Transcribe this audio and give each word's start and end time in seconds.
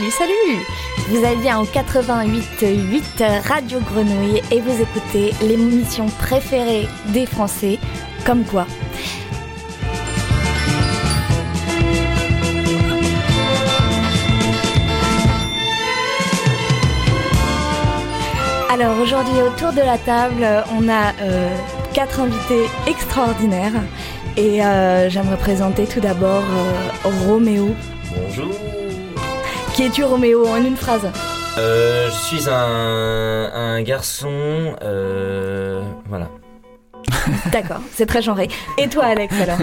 Salut, 0.00 0.12
salut 0.12 0.64
Vous 1.08 1.24
êtes 1.24 1.40
bien 1.40 1.60
au 1.60 1.64
88.8 1.64 3.46
Radio 3.46 3.80
Grenouille 3.80 4.40
et 4.50 4.60
vous 4.62 4.80
écoutez 4.80 5.34
l'émission 5.42 6.06
préférée 6.06 6.88
des 7.08 7.26
Français, 7.26 7.78
comme 8.24 8.44
quoi 8.44 8.66
Alors 18.70 18.98
aujourd'hui 19.00 19.42
autour 19.42 19.72
de 19.72 19.80
la 19.80 19.98
table, 19.98 20.46
on 20.78 20.88
a 20.88 21.12
euh, 21.20 21.54
quatre 21.92 22.20
invités 22.20 22.64
extraordinaires 22.86 23.82
et 24.38 24.64
euh, 24.64 25.10
j'aimerais 25.10 25.36
présenter 25.36 25.84
tout 25.84 26.00
d'abord 26.00 26.44
euh, 26.44 27.26
Roméo. 27.26 27.74
Bonjour. 28.16 28.79
Qui 29.80 29.86
es-tu 29.86 30.04
Roméo 30.04 30.46
en 30.46 30.62
une 30.62 30.76
phrase 30.76 31.10
Euh, 31.56 32.10
je 32.10 32.14
suis 32.14 32.50
un, 32.50 33.50
un 33.54 33.80
garçon. 33.80 34.76
Euh, 34.82 35.80
voilà. 36.06 36.28
D'accord, 37.50 37.80
c'est 37.90 38.04
très 38.04 38.20
genré. 38.20 38.48
Et 38.76 38.88
toi 38.88 39.06
Alex 39.06 39.34
alors 39.40 39.56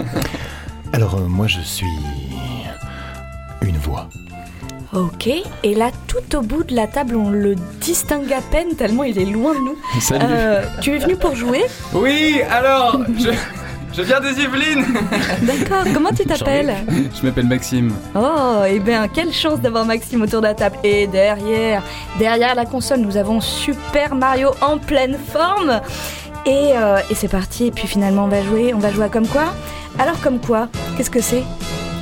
Alors, 0.92 1.14
euh, 1.14 1.28
moi, 1.28 1.46
je 1.46 1.60
suis. 1.60 1.86
Une 3.62 3.76
voix. 3.76 4.08
Ok, 4.92 5.28
et 5.28 5.74
là 5.76 5.92
tout 6.08 6.36
au 6.36 6.40
bout 6.40 6.64
de 6.64 6.74
la 6.74 6.88
table 6.88 7.14
on 7.14 7.30
le 7.30 7.54
distingue 7.80 8.32
à 8.32 8.40
peine 8.40 8.74
tellement 8.74 9.04
il 9.04 9.20
est 9.20 9.24
loin 9.24 9.54
de 9.54 9.60
nous. 9.60 9.78
Salut. 10.00 10.24
Euh, 10.28 10.64
tu 10.80 10.96
es 10.96 10.98
venu 10.98 11.14
pour 11.14 11.36
jouer 11.36 11.62
Oui, 11.92 12.40
alors, 12.50 12.98
je, 13.16 13.30
je 13.92 14.02
viens 14.02 14.20
des 14.20 14.40
Yvelines. 14.40 14.84
D'accord, 15.42 15.84
comment 15.92 16.10
tu 16.10 16.24
t'appelles 16.24 16.74
Je 16.88 17.26
m'appelle 17.26 17.46
Maxime. 17.46 17.92
Oh, 18.14 18.62
et 18.68 18.78
bien, 18.78 19.08
quelle 19.08 19.32
chance 19.32 19.60
d'avoir 19.60 19.84
Maxime 19.84 20.22
autour 20.22 20.40
de 20.40 20.46
la 20.46 20.54
table. 20.54 20.76
Et 20.84 21.06
derrière, 21.06 21.82
derrière 22.18 22.54
la 22.54 22.64
console, 22.64 23.00
nous 23.00 23.16
avons 23.16 23.40
Super 23.40 24.14
Mario 24.14 24.50
en 24.60 24.78
pleine 24.78 25.16
forme. 25.32 25.80
Et, 26.46 26.72
euh, 26.76 26.98
et 27.10 27.14
c'est 27.14 27.28
parti. 27.28 27.66
Et 27.66 27.70
puis 27.70 27.86
finalement, 27.88 28.24
on 28.24 28.28
va 28.28 28.42
jouer. 28.42 28.72
On 28.74 28.78
va 28.78 28.90
jouer 28.92 29.04
à 29.06 29.08
comme 29.08 29.26
quoi 29.26 29.52
Alors, 29.98 30.20
comme 30.20 30.38
quoi 30.38 30.68
Qu'est-ce 30.96 31.10
que 31.10 31.20
c'est 31.20 31.42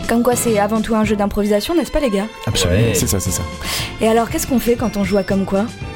Comme 0.09 0.23
quoi, 0.23 0.37
c'est 0.37 0.59
avant 0.59 0.81
tout 0.81 0.95
un 0.95 1.05
jeu 1.05 1.17
d'improvisation, 1.17 1.75
n'est-ce 1.75 1.91
pas, 1.91 2.01
les 2.01 2.11
gars 2.11 2.27
Absolument. 2.47 2.81
Ouais. 2.81 2.95
C'est 2.95 3.07
ça, 3.09 3.19
c'est 3.21 3.31
ça. 3.31 3.43
Et 4.01 4.09
alors, 4.09 4.29
qu'est-ce 4.29 4.47
qu'on 4.47 4.59
fait 4.61 4.77
quand 4.77 4.97
on 4.97 5.05
joue 5.05 5.17
à 5.17 5.23
comme 5.23 5.45
quoi 5.47 5.65
Eh 5.65 5.96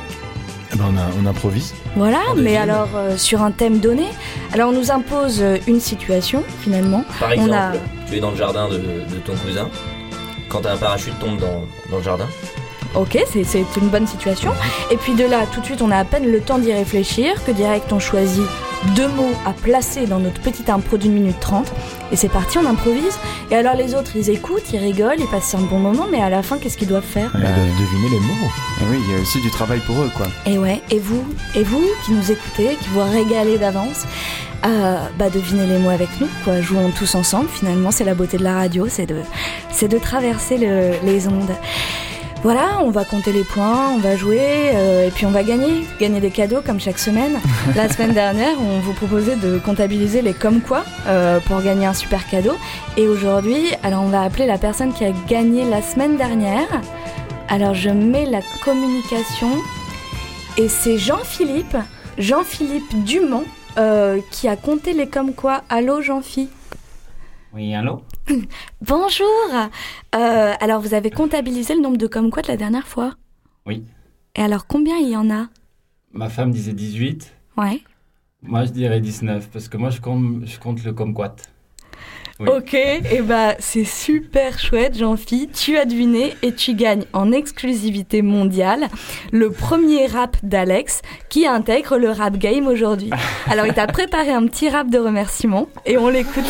ben, 0.80 0.86
on, 0.94 0.96
a- 0.98 1.22
on 1.22 1.26
improvise. 1.26 1.74
Voilà, 1.96 2.18
On 2.32 2.36
mais 2.36 2.56
alors 2.56 2.88
euh, 2.96 3.16
sur 3.16 3.42
un 3.42 3.50
thème 3.50 3.78
donné. 3.78 4.06
Alors, 4.52 4.70
on 4.70 4.72
nous 4.72 4.90
impose 4.90 5.38
euh, 5.42 5.58
une 5.66 5.80
situation, 5.80 6.42
finalement. 6.60 7.04
Par 7.18 7.28
On 7.28 7.32
exemple, 7.32 7.52
a- 7.52 7.72
tu 8.08 8.16
es 8.16 8.20
dans 8.20 8.30
le 8.30 8.36
jardin 8.36 8.68
de, 8.68 8.76
de 8.78 9.18
ton 9.24 9.34
cousin. 9.36 9.68
Quand 10.48 10.64
un 10.66 10.76
parachute 10.76 11.18
tombe 11.20 11.38
dans, 11.38 11.62
dans 11.90 11.98
le 11.98 12.02
jardin. 12.02 12.26
Ok, 12.96 13.16
c'est 13.32 13.44
c'est 13.44 13.64
une 13.80 13.88
bonne 13.88 14.06
situation. 14.08 14.50
Et 14.90 14.96
puis 14.96 15.14
de 15.14 15.24
là, 15.24 15.46
tout 15.52 15.60
de 15.60 15.64
suite, 15.64 15.80
on 15.80 15.92
a 15.92 15.98
à 15.98 16.04
peine 16.04 16.26
le 16.30 16.40
temps 16.40 16.58
d'y 16.58 16.72
réfléchir, 16.72 17.34
que 17.44 17.52
direct 17.52 17.92
on 17.92 18.00
choisit 18.00 18.42
deux 18.96 19.08
mots 19.08 19.32
à 19.46 19.52
placer 19.52 20.06
dans 20.06 20.18
notre 20.18 20.40
petite 20.40 20.70
impro 20.70 20.96
d'une 20.96 21.12
minute 21.12 21.38
trente. 21.40 21.70
Et 22.12 22.16
c'est 22.16 22.28
parti, 22.28 22.58
on 22.58 22.66
improvise. 22.66 23.18
Et 23.50 23.54
alors 23.56 23.74
les 23.76 23.94
autres, 23.94 24.12
ils 24.16 24.30
écoutent, 24.30 24.72
ils 24.72 24.78
rigolent, 24.78 25.18
ils 25.18 25.26
passent 25.26 25.54
un 25.54 25.60
bon 25.60 25.78
moment, 25.78 26.06
mais 26.10 26.20
à 26.22 26.30
la 26.30 26.42
fin, 26.42 26.58
qu'est-ce 26.58 26.76
qu'ils 26.78 26.88
doivent 26.88 27.02
faire? 27.04 27.30
Ils 27.34 27.40
doivent 27.40 27.78
deviner 27.78 28.08
les 28.10 28.20
mots. 28.20 28.50
Et 28.80 28.84
oui, 28.90 28.98
il 29.06 29.12
y 29.14 29.18
a 29.18 29.20
aussi 29.22 29.40
du 29.40 29.50
travail 29.50 29.80
pour 29.86 29.96
eux, 30.00 30.10
quoi. 30.16 30.26
Et 30.46 30.58
ouais, 30.58 30.80
et 30.90 30.98
vous, 30.98 31.24
et 31.54 31.62
vous 31.62 31.84
qui 32.04 32.12
nous 32.12 32.30
écoutez, 32.32 32.76
qui 32.80 32.88
vous 32.88 33.00
régalez 33.00 33.58
d'avance, 33.58 34.04
euh, 34.66 34.96
bah 35.18 35.30
devinez 35.30 35.66
les 35.66 35.78
mots 35.78 35.90
avec 35.90 36.08
nous, 36.20 36.28
quoi. 36.44 36.60
Jouons 36.60 36.90
tous 36.90 37.14
ensemble. 37.14 37.48
Finalement, 37.48 37.90
c'est 37.90 38.04
la 38.04 38.14
beauté 38.14 38.36
de 38.38 38.44
la 38.44 38.54
radio, 38.54 38.86
c'est 38.88 39.06
de, 39.06 39.16
c'est 39.70 39.88
de 39.88 39.98
traverser 39.98 40.56
le- 40.58 40.92
les 41.04 41.28
ondes. 41.28 41.52
Voilà, 42.42 42.80
on 42.82 42.90
va 42.90 43.04
compter 43.04 43.32
les 43.32 43.44
points, 43.44 43.90
on 43.90 43.98
va 43.98 44.16
jouer, 44.16 44.70
euh, 44.74 45.06
et 45.06 45.10
puis 45.10 45.26
on 45.26 45.30
va 45.30 45.42
gagner, 45.42 45.84
gagner 45.98 46.20
des 46.20 46.30
cadeaux 46.30 46.62
comme 46.64 46.80
chaque 46.80 46.98
semaine. 46.98 47.38
La 47.76 47.86
semaine 47.90 48.14
dernière, 48.14 48.56
on 48.58 48.78
vous 48.78 48.94
proposait 48.94 49.36
de 49.36 49.58
comptabiliser 49.58 50.22
les 50.22 50.32
comme 50.32 50.62
quoi 50.62 50.82
euh, 51.06 51.38
pour 51.40 51.60
gagner 51.60 51.84
un 51.84 51.92
super 51.92 52.26
cadeau. 52.26 52.54
Et 52.96 53.06
aujourd'hui, 53.08 53.74
alors 53.82 54.02
on 54.04 54.08
va 54.08 54.22
appeler 54.22 54.46
la 54.46 54.56
personne 54.56 54.94
qui 54.94 55.04
a 55.04 55.12
gagné 55.28 55.68
la 55.68 55.82
semaine 55.82 56.16
dernière. 56.16 56.66
Alors 57.50 57.74
je 57.74 57.90
mets 57.90 58.24
la 58.24 58.40
communication 58.64 59.50
et 60.56 60.68
c'est 60.68 60.96
Jean-Philippe, 60.96 61.76
Jean-Philippe 62.16 63.04
Dumont, 63.04 63.44
euh, 63.76 64.18
qui 64.30 64.48
a 64.48 64.56
compté 64.56 64.94
les 64.94 65.08
comme 65.08 65.34
quoi. 65.34 65.62
Allô 65.68 66.00
Jean-Philippe 66.00 66.50
Oui, 67.52 67.74
allô? 67.74 68.00
Bonjour 68.80 69.26
Euh, 70.14 70.52
Alors 70.60 70.80
vous 70.80 70.94
avez 70.94 71.10
comptabilisé 71.10 71.74
le 71.74 71.80
nombre 71.80 71.96
de 71.96 72.06
comme 72.06 72.30
quoi 72.30 72.42
de 72.42 72.48
la 72.48 72.56
dernière 72.56 72.86
fois? 72.86 73.14
Oui. 73.66 73.84
Et 74.36 74.42
alors 74.42 74.66
combien 74.66 74.96
il 74.98 75.08
y 75.08 75.16
en 75.16 75.30
a? 75.30 75.48
Ma 76.12 76.28
femme 76.28 76.50
disait 76.50 76.72
18. 76.72 77.32
Ouais. 77.56 77.82
Moi, 78.42 78.64
je 78.64 78.70
dirais 78.70 79.00
19, 79.00 79.50
parce 79.50 79.68
que 79.68 79.76
moi, 79.76 79.90
je 79.90 80.00
compte, 80.00 80.46
je 80.46 80.58
compte 80.58 80.82
le 80.82 80.92
kumquat. 80.92 81.36
Oui. 82.40 82.48
Ok, 82.56 82.72
et 82.74 83.20
bah 83.22 83.54
c'est 83.58 83.84
super 83.84 84.58
chouette 84.58 84.96
Jean-Philippe, 84.96 85.52
tu 85.52 85.76
as 85.76 85.84
deviné 85.84 86.34
et 86.42 86.52
tu 86.54 86.74
gagnes 86.74 87.04
en 87.12 87.32
exclusivité 87.32 88.22
mondiale 88.22 88.88
le 89.30 89.50
premier 89.50 90.06
rap 90.06 90.36
d'Alex 90.42 91.02
qui 91.28 91.46
intègre 91.46 91.98
le 91.98 92.08
rap 92.10 92.38
game 92.38 92.66
aujourd'hui. 92.66 93.10
Alors 93.50 93.66
il 93.66 93.74
t'a 93.74 93.86
préparé 93.86 94.30
un 94.30 94.46
petit 94.46 94.70
rap 94.70 94.88
de 94.88 94.98
remerciement 94.98 95.68
et 95.84 95.98
on 95.98 96.08
l'écoute. 96.08 96.44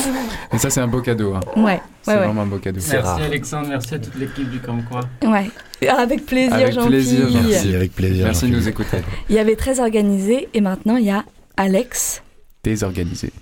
Et 0.53 0.59
ça, 0.59 0.71
c'est 0.71 0.81
un 0.81 0.87
beau 0.87 1.01
cadeau. 1.01 1.35
hein. 1.35 1.41
Ouais, 1.57 1.81
C'est 2.03 2.13
ouais, 2.13 2.19
ouais. 2.19 2.25
vraiment 2.27 2.43
un 2.43 2.47
beau 2.47 2.59
cadeau. 2.59 2.79
Merci 2.81 2.97
rare. 2.97 3.21
Alexandre, 3.21 3.69
merci 3.69 3.95
à 3.95 3.99
toute 3.99 4.15
l'équipe 4.15 4.49
du 4.49 4.61
Kumquat. 4.61 5.01
Ouais. 5.25 5.51
Avec 5.89 6.25
plaisir, 6.25 6.55
Avec 6.55 6.73
Jean-Philippe. 6.75 6.91
plaisir, 6.91 7.21
Jean-Philippe. 7.29 7.49
Merci, 7.51 7.75
avec 7.75 7.95
plaisir. 7.95 8.25
Merci 8.27 8.49
de 8.49 8.55
nous 8.57 8.69
écouter. 8.69 8.99
Il 9.29 9.35
y 9.35 9.39
avait 9.41 9.57
très 9.57 9.81
organisé 9.81 10.49
et 10.55 10.61
maintenant 10.61 10.97
il 10.97 11.07
y 11.07 11.11
a 11.11 11.25
Alex. 11.57 12.23
Désorganisé. 12.63 13.33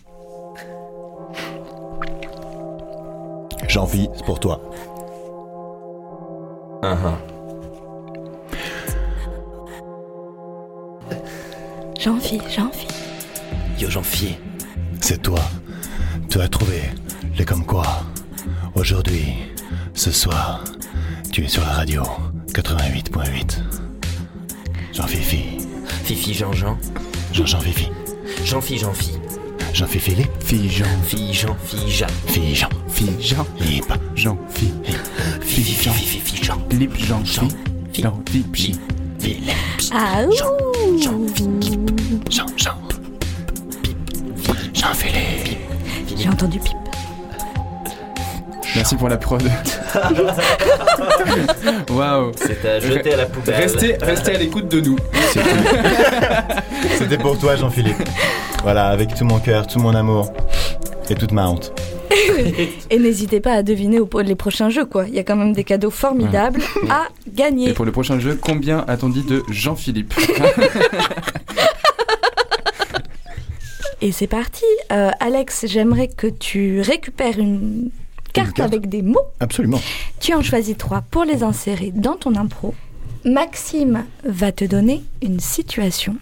Jean-Phi, 3.79 4.09
c'est 4.13 4.25
pour 4.25 4.41
toi. 4.41 4.61
Ah, 6.83 6.97
ah. 7.05 7.19
Jean-Philippe, 11.97 12.49
Jean-Philippe. 12.51 12.93
Yo, 13.79 13.89
j'en 13.89 14.03
fiais. 14.03 14.37
C'est 15.01 15.23
toi. 15.23 15.39
Tu 16.29 16.41
as 16.41 16.49
trouvé 16.49 16.83
les 17.37 17.45
comme 17.45 17.65
quoi. 17.65 17.85
Aujourd'hui, 18.75 19.37
ce 19.95 20.11
soir, 20.11 20.65
tu 21.31 21.45
es 21.45 21.49
sur 21.49 21.63
la 21.63 21.75
radio 21.75 22.03
88.8. 22.49 23.61
Jean-Fifi. 24.93 25.59
Fifi, 26.03 26.35
Jean-Jean. 26.35 26.77
Jean-Jean 27.33 27.61
Fifi. 27.61 27.93
Jean-Fi, 28.45 28.77
Jean-Fi. 28.77 29.28
Jean-Fifi 29.73 30.11
Philippe. 30.11 30.31
Fille 30.41 30.71
Jean. 30.71 30.85
Fille, 31.05 31.33
Jean, 31.33 31.57
fille, 31.65 31.91
Jean. 31.91 32.07
Jean. 32.27 32.69
Fille 32.89 33.17
Jean. 33.21 33.47
Philippe. 33.59 33.93
Jean. 34.15 34.39
Fifi, 34.51 36.43
Jean. 36.43 36.59
Philippe 36.71 36.97
Jean. 36.97 37.25
Jean. 37.25 37.49
Jean. 37.93 38.23
Philippe. 38.29 38.81
Ah. 39.93 40.23
Jean. 40.37 40.57
Jean. 40.99 42.77
Jean-Philippe. 44.75 45.59
J'ai 46.17 46.29
entendu 46.29 46.59
pipe. 46.59 46.77
Merci 48.75 48.97
pour 48.97 49.09
la 49.09 49.17
prod. 49.17 49.43
Waouh. 51.91 52.33
C'est 52.37 52.65
à 52.69 52.81
jeter 52.81 53.15
à 53.15 53.17
la 53.17 53.27
poubelle. 53.27 53.55
Restez, 53.57 53.97
restez 54.01 54.35
à 54.35 54.39
l'écoute 54.39 54.69
de 54.69 54.81
nous. 54.81 54.97
C'était 56.97 57.19
pour 57.19 57.39
toi, 57.39 57.57
Jean-Philippe. 57.57 58.09
Voilà, 58.63 58.89
avec 58.89 59.15
tout 59.15 59.25
mon 59.25 59.39
cœur, 59.39 59.67
tout 59.67 59.79
mon 59.79 59.95
amour 59.95 60.33
et 61.09 61.15
toute 61.15 61.33
ma 61.33 61.49
honte. 61.49 61.73
Et 62.91 62.99
n'hésitez 62.99 63.41
pas 63.41 63.53
à 63.53 63.63
deviner 63.63 63.99
les 64.25 64.35
prochains 64.35 64.71
jeux, 64.71 64.85
quoi. 64.87 65.07
Il 65.09 65.15
y 65.15 65.19
a 65.19 65.25
quand 65.25 65.37
même 65.37 65.53
des 65.53 65.65
cadeaux 65.65 65.91
formidables 65.91 66.63
à 66.91 67.07
Et 67.27 67.31
gagner. 67.31 67.73
pour 67.75 67.85
le 67.85 67.93
prochain 67.93 68.19
jeu, 68.19 68.39
combien 68.41 68.85
a-t-on 68.89 69.09
dit 69.09 69.23
de 69.23 69.43
Jean-Philippe 69.51 70.15
Et 74.01 74.13
c'est 74.13 74.27
parti. 74.29 74.65
Euh, 74.93 75.11
Alex, 75.21 75.67
j'aimerais 75.67 76.09
que 76.09 76.29
tu 76.29 76.81
récupères 76.81 77.39
une 77.39 77.91
carte 78.33 78.53
carte 78.53 78.73
avec 78.73 78.89
des 78.89 79.03
mots. 79.03 79.19
Absolument. 79.41 79.81
Tu 80.21 80.35
en 80.35 80.43
choisis 80.43 80.77
trois 80.77 81.03
pour 81.11 81.25
les 81.25 81.43
insérer 81.43 81.91
dans 81.95 82.15
ton 82.17 82.37
impro. 82.37 82.75
Maxime 83.25 84.05
va 84.25 84.53
te 84.53 84.65
donner 84.65 85.03
une 85.21 85.41
situation. 85.41 86.17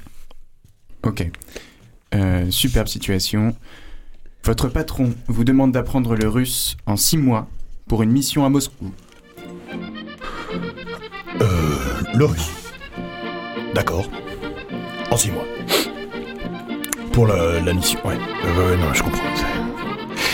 Ok. 1.04 1.28
Euh, 2.16 2.50
superbe 2.50 2.88
situation. 2.88 3.54
Votre 4.44 4.68
patron 4.68 5.12
vous 5.28 5.44
demande 5.44 5.72
d'apprendre 5.72 6.14
le 6.14 6.28
russe 6.28 6.76
en 6.86 6.96
six 6.96 7.18
mois 7.18 7.46
pour 7.88 8.02
une 8.02 8.10
mission 8.10 8.44
à 8.46 8.48
Moscou. 8.48 8.90
Euh, 11.42 11.46
le 12.14 12.24
russe. 12.24 12.50
D'accord. 13.74 14.08
En 15.10 15.16
six 15.16 15.30
mois. 15.30 15.44
Pour 17.12 17.26
la, 17.26 17.60
mission, 17.74 17.98
ouais. 18.06 18.14
Euh, 18.44 18.70
ouais, 18.70 18.76
non, 18.78 18.94
je 18.94 19.02
comprends. 19.02 19.22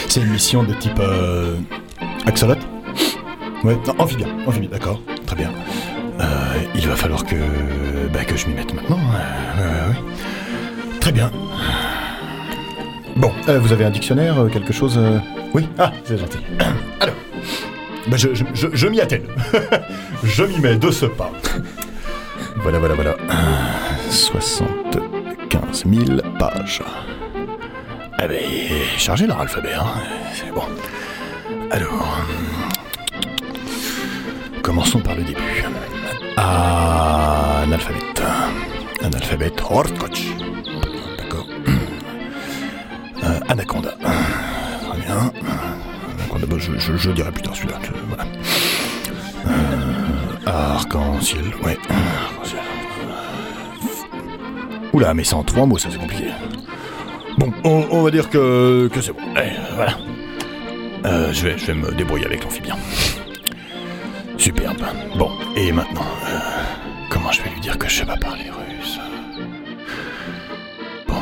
C'est- 0.08 0.20
une 0.20 0.30
mission 0.30 0.62
de 0.62 0.74
type 0.74 0.98
euh, 1.00 1.56
axolote? 2.26 2.58
Ouais, 3.64 3.76
non, 3.86 3.94
amphibien, 3.98 4.28
amphibien, 4.46 4.68
d'accord. 4.70 5.00
Très 5.26 5.36
bien. 5.36 5.50
Il 6.74 6.86
va 6.86 6.96
falloir 6.96 7.24
que, 7.24 7.36
bah, 8.12 8.24
que 8.24 8.36
je 8.36 8.46
m'y 8.46 8.54
mette 8.54 8.72
maintenant. 8.74 8.98
Très 11.02 11.10
bien. 11.10 11.32
Bon, 13.16 13.32
euh, 13.48 13.58
vous 13.58 13.72
avez 13.72 13.84
un 13.84 13.90
dictionnaire, 13.90 14.38
euh, 14.38 14.48
quelque 14.48 14.72
chose 14.72 14.94
euh, 14.96 15.18
Oui 15.52 15.68
Ah, 15.76 15.90
c'est 16.04 16.16
gentil. 16.16 16.38
Alors, 17.00 17.16
je, 18.12 18.28
je 18.72 18.86
m'y 18.86 19.00
attelle. 19.00 19.24
je 20.22 20.44
m'y 20.44 20.60
mets 20.60 20.76
de 20.76 20.92
ce 20.92 21.06
pas. 21.06 21.32
Voilà, 22.58 22.78
voilà, 22.78 22.94
voilà. 22.94 23.16
75 24.10 25.84
000 25.86 26.20
pages. 26.38 26.82
Ah 28.18 28.28
ben, 28.28 28.38
chargez 28.96 29.26
leur 29.26 29.40
alphabet, 29.40 29.74
hein. 29.74 29.86
C'est 30.32 30.52
bon. 30.54 30.62
Alors, 31.72 32.16
commençons 34.62 35.00
par 35.00 35.16
le 35.16 35.24
début. 35.24 35.64
Analphabète. 36.36 38.22
Analphabète 39.02 39.60
Hortkoch. 39.68 40.22
Anaconda. 43.52 43.90
Très 43.90 45.00
bien. 45.02 45.30
Anaconda, 46.18 46.46
bah, 46.46 46.56
je, 46.58 46.72
je, 46.78 46.96
je 46.96 47.10
dirai 47.10 47.30
plus 47.30 47.42
tard 47.42 47.54
celui-là. 47.54 47.78
Voilà. 48.08 48.24
Euh, 49.46 50.74
Arc-en-ciel, 50.74 51.44
ouais. 51.62 51.76
Oula, 54.94 55.12
mais 55.12 55.24
c'est 55.24 55.34
en 55.34 55.42
trois 55.44 55.66
mots, 55.66 55.76
ça 55.76 55.90
c'est 55.90 55.98
compliqué. 55.98 56.28
Bon, 57.36 57.52
on, 57.64 58.02
va 58.02 58.10
dire 58.10 58.30
que, 58.30 58.88
que 58.90 59.02
c'est 59.02 59.12
bon. 59.12 59.20
Allez, 59.36 59.52
voilà. 59.74 59.98
Euh, 61.04 61.30
je, 61.34 61.48
vais, 61.48 61.58
je 61.58 61.66
vais 61.66 61.74
me 61.74 61.92
débrouiller 61.92 62.24
avec 62.24 62.44
l'amphibien. 62.44 62.76
Superbe. 64.38 64.82
Bon, 65.18 65.30
et 65.56 65.72
maintenant, 65.72 66.06
euh, 66.26 66.38
comment 67.10 67.30
je 67.32 67.42
vais 67.42 67.50
lui 67.50 67.60
dire 67.60 67.76
que 67.76 67.86
je 67.86 67.98
sais 67.98 68.06
pas 68.06 68.16
parler 68.16 68.44
russe? 68.44 68.98
Bon. 71.06 71.14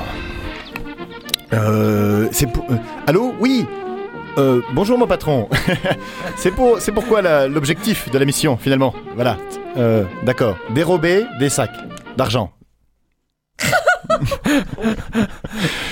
Euh, 1.52 2.09
c'est 2.40 2.50
pour. 2.50 2.64
euh, 2.70 2.76
allô 3.06 3.34
Oui 3.38 3.66
euh, 4.38 4.62
bonjour 4.72 4.96
mon 4.96 5.06
patron. 5.08 5.48
c'est 6.36 6.52
pour, 6.52 6.80
c'est 6.80 6.92
pourquoi 6.92 7.20
la- 7.20 7.48
l'objectif 7.48 8.08
de 8.10 8.16
la 8.18 8.24
mission 8.24 8.56
finalement. 8.56 8.94
Voilà. 9.16 9.36
Euh, 9.76 10.04
d'accord. 10.24 10.56
Dérober 10.72 11.24
des 11.40 11.50
sacs 11.50 11.74
d'argent. 12.16 12.52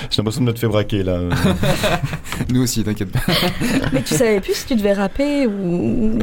J'ai 0.09 0.17
l'impression 0.19 0.45
de 0.45 0.51
me 0.53 0.57
faire 0.57 0.71
braquer 0.71 1.03
là. 1.03 1.19
Nous 2.49 2.63
aussi, 2.63 2.85
t'inquiète 2.85 3.11
pas. 3.11 3.21
Mais 3.93 4.03
tu 4.03 4.15
savais 4.15 4.41
plus 4.41 4.55
si 4.55 4.67
tu 4.67 4.77
devais 4.77 4.93
rapper 4.95 5.47
ou, 5.49 6.19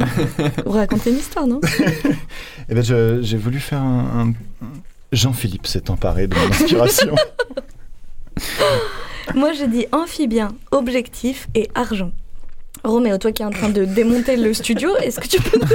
ou 0.64 0.70
raconter 0.70 1.10
une 1.10 1.18
histoire, 1.18 1.46
non? 1.46 1.60
Eh 2.68 2.74
ben, 2.74 2.82
je- 2.82 3.20
j'ai 3.22 3.36
voulu 3.36 3.60
faire 3.60 3.80
un. 3.82 4.32
un- 4.62 4.66
Jean-Philippe 5.12 5.66
s'est 5.66 5.88
emparé 5.90 6.26
de 6.26 6.34
mon 6.34 6.46
inspiration. 6.48 7.14
Moi, 9.34 9.52
je 9.52 9.64
dis 9.64 9.86
amphibien, 9.92 10.54
objectif 10.70 11.48
et 11.54 11.68
argent. 11.74 12.12
Roméo, 12.84 13.18
toi 13.18 13.32
qui 13.32 13.42
es 13.42 13.44
en 13.44 13.50
train 13.50 13.68
de 13.68 13.84
démonter 13.84 14.36
le 14.36 14.54
studio, 14.54 14.96
est-ce 14.98 15.18
que 15.20 15.26
tu 15.26 15.40
peux 15.40 15.58
nous 15.58 15.66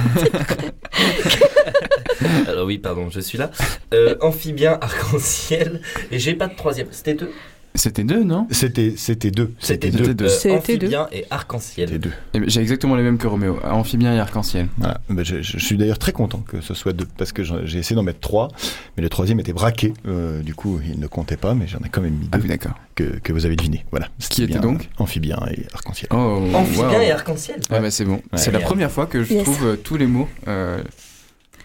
Alors 2.47 2.65
oui, 2.65 2.77
pardon, 2.77 3.09
je 3.09 3.19
suis 3.19 3.37
là. 3.37 3.51
Euh, 3.93 4.15
amphibien, 4.21 4.77
arc-en-ciel, 4.79 5.81
et 6.11 6.19
j'ai 6.19 6.35
pas 6.35 6.47
de 6.47 6.55
troisième. 6.55 6.87
C'était 6.91 7.15
deux? 7.15 7.31
C'était 7.73 8.03
deux, 8.03 8.23
non? 8.25 8.47
C'était, 8.51 8.95
c'était 8.97 9.31
deux. 9.31 9.53
C'était 9.59 9.91
deux. 9.91 10.13
Deux. 10.13 10.25
Euh, 10.25 10.29
C'était 10.29 10.77
deux. 10.77 10.87
amphibien 10.87 11.07
et 11.11 11.15
C'était 11.17 11.27
arc-en-ciel. 11.33 11.99
deux. 11.99 12.11
Eh 12.33 12.39
ben, 12.41 12.49
J'ai 12.49 12.59
exactement 12.59 12.95
les 12.97 13.03
mêmes 13.03 13.17
que 13.17 13.27
Roméo. 13.27 13.59
Amphibien 13.63 14.13
et 14.13 14.19
arc-en-ciel. 14.19 14.67
Voilà. 14.77 14.99
Ben, 15.09 15.23
je, 15.23 15.41
je 15.41 15.57
suis 15.57 15.77
d'ailleurs 15.77 15.97
très 15.97 16.11
content 16.11 16.39
que 16.39 16.59
ce 16.59 16.73
soit 16.73 16.91
deux, 16.91 17.07
parce 17.17 17.31
que 17.31 17.43
j'ai 17.43 17.79
essayé 17.79 17.95
d'en 17.95 18.03
mettre 18.03 18.19
trois, 18.19 18.49
mais 18.97 19.03
le 19.03 19.07
troisième 19.09 19.39
était 19.39 19.53
braqué. 19.53 19.93
Euh, 20.05 20.41
du 20.41 20.53
coup, 20.53 20.81
il 20.85 20.99
ne 20.99 21.07
comptait 21.07 21.37
pas, 21.37 21.53
mais 21.53 21.65
j'en 21.67 21.79
ai 21.79 21.89
quand 21.89 22.01
même 22.01 22.13
mis 22.15 22.27
Ah 22.33 22.37
deux 22.37 22.43
oui, 22.43 22.49
d'accord. 22.49 22.73
que, 22.95 23.03
que 23.19 23.31
vous 23.31 23.45
avez 23.45 23.55
deviné. 23.55 23.85
Voilà. 23.91 24.09
Qui 24.19 24.43
était 24.43 24.59
donc? 24.59 24.89
Amphibien 24.97 25.39
et 25.49 25.65
arc-en-ciel. 25.73 26.09
Oh, 26.13 26.43
Amphibien 26.53 27.01
et 27.01 27.11
arc-en-ciel 27.11 27.61
Ah 27.69 27.79
bah 27.79 27.89
c'est 27.89 28.03
bon. 28.05 28.15
Ouais. 28.15 28.37
c'est 28.37 28.51
la 28.51 28.59
première 28.59 28.91
fois 28.91 29.05
que 29.05 29.23
je 29.23 29.33
Yes. 29.33 29.43
trouve 29.43 29.65
euh, 29.65 29.75
tous 29.77 29.95
les 29.95 30.07
mots. 30.07 30.27
euh, 30.49 30.83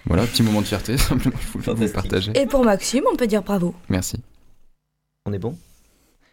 Voilà, 0.06 0.24
petit 0.24 0.44
moment 0.44 0.60
de 0.60 0.66
fierté, 0.66 0.96
simplement, 0.98 1.34
je 1.52 1.58
voulais 1.70 1.86
vous 1.88 1.92
partager. 1.92 2.30
Et 2.40 2.46
pour 2.46 2.64
Maxime, 2.64 3.02
on 3.12 3.16
peut 3.16 3.26
dire 3.26 3.42
bravo. 3.42 3.74
Merci. 3.88 4.18
On 5.28 5.32
est 5.32 5.38
bon? 5.40 5.56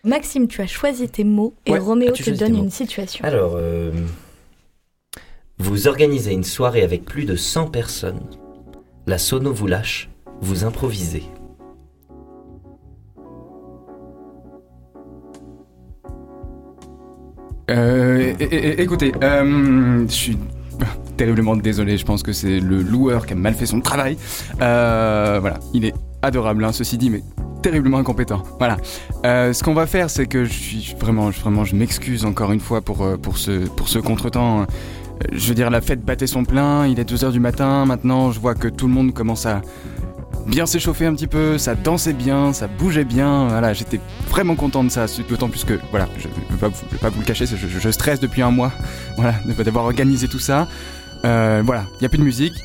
Maxime, 0.06 0.48
tu 0.50 0.62
as 0.62 0.68
choisi 0.68 1.08
tes 1.08 1.24
mots 1.24 1.54
et 1.66 1.72
Ouais. 1.72 1.80
Roméo 1.80 2.12
te 2.12 2.30
donne 2.32 2.58
une 2.58 2.70
situation. 2.70 3.24
Alors, 3.24 3.54
euh, 3.56 3.90
vous 5.60 5.88
organisez 5.88 6.34
une 6.34 6.44
soirée 6.44 6.82
avec 6.84 7.06
plus 7.06 7.24
de 7.24 7.38
100 7.38 7.68
personnes. 7.68 8.20
La 9.08 9.18
sono 9.18 9.54
vous 9.54 9.68
lâche, 9.68 10.10
vous 10.42 10.66
improvisez. 10.66 11.24
Euh, 17.72 18.34
écoutez, 18.78 19.14
euh, 19.24 20.06
je 20.08 20.14
suis 20.14 20.38
terriblement 21.18 21.56
désolé, 21.56 21.98
je 21.98 22.06
pense 22.06 22.24
que 22.24 22.34
c'est 22.34 22.60
le 22.60 22.82
loueur 22.82 23.26
qui 23.26 23.34
a 23.34 23.36
mal 23.38 23.54
fait 23.54 23.66
son 23.66 23.80
travail. 23.80 24.18
Euh, 24.62 25.38
voilà, 25.40 25.60
il 25.74 25.86
est 25.86 25.94
adorable, 26.22 26.66
hein, 26.66 26.74
ceci 26.74 26.98
dit, 26.98 27.10
mais 27.10 27.24
terriblement 27.64 27.98
incompétent. 27.98 28.44
Voilà. 28.60 28.78
Euh, 29.26 29.54
ce 29.54 29.64
qu'on 29.64 29.74
va 29.74 29.88
faire, 29.88 30.10
c'est 30.12 30.28
que 30.28 30.46
je 30.46 30.52
suis 30.54 30.96
vraiment, 31.00 31.30
vraiment, 31.32 31.64
je 31.66 31.76
m'excuse 31.76 32.26
encore 32.26 32.52
une 32.52 32.60
fois 32.60 32.82
pour, 32.82 33.02
euh, 33.02 33.18
pour 33.18 33.38
ce, 33.40 33.66
pour 33.68 33.88
ce 33.90 33.98
contretemps. 33.98 34.62
Euh, 34.62 34.66
Je 35.32 35.48
veux 35.48 35.56
dire, 35.56 35.70
la 35.72 35.82
fête 35.82 36.04
battait 36.04 36.28
son 36.28 36.44
plein, 36.44 36.86
il 36.86 37.00
est 37.00 37.10
2h 37.10 37.32
du 37.32 37.40
matin, 37.40 37.86
maintenant 37.86 38.32
je 38.32 38.40
vois 38.40 38.56
que 38.56 38.68
tout 38.68 38.88
le 38.88 38.94
monde 38.94 39.14
commence 39.14 39.46
à 39.46 39.62
bien 40.48 40.66
s'échauffer 40.66 41.06
un 41.06 41.14
petit 41.14 41.28
peu, 41.28 41.58
ça 41.58 41.74
dansait 41.76 42.12
bien, 42.12 42.52
ça 42.52 42.68
bougeait 42.68 43.06
bien, 43.06 43.48
voilà, 43.48 43.72
j'étais 43.74 44.02
vraiment 44.30 44.56
content 44.56 44.84
de 44.84 44.90
ça, 44.90 45.06
d'autant 45.30 45.48
plus 45.48 45.64
que, 45.64 45.80
voilà, 45.92 46.10
je 46.18 46.28
ne 46.28 46.34
vais, 46.34 46.58
pas 47.00 47.10
vous- 47.10 47.20
le 47.20 47.26
cacher, 47.26 47.46
je, 47.46 47.90
stresse 47.90 48.20
depuis 48.20 48.42
un 48.42 48.52
mois, 48.52 48.72
voilà, 49.18 49.36
d'avoir 49.64 49.86
organisé 49.86 50.28
tout 50.28 50.40
ça. 50.40 50.68
Voilà, 51.24 51.86
il 51.94 52.00
n'y 52.02 52.06
a 52.06 52.10
plus 52.10 52.18
de 52.18 52.24
musique, 52.24 52.56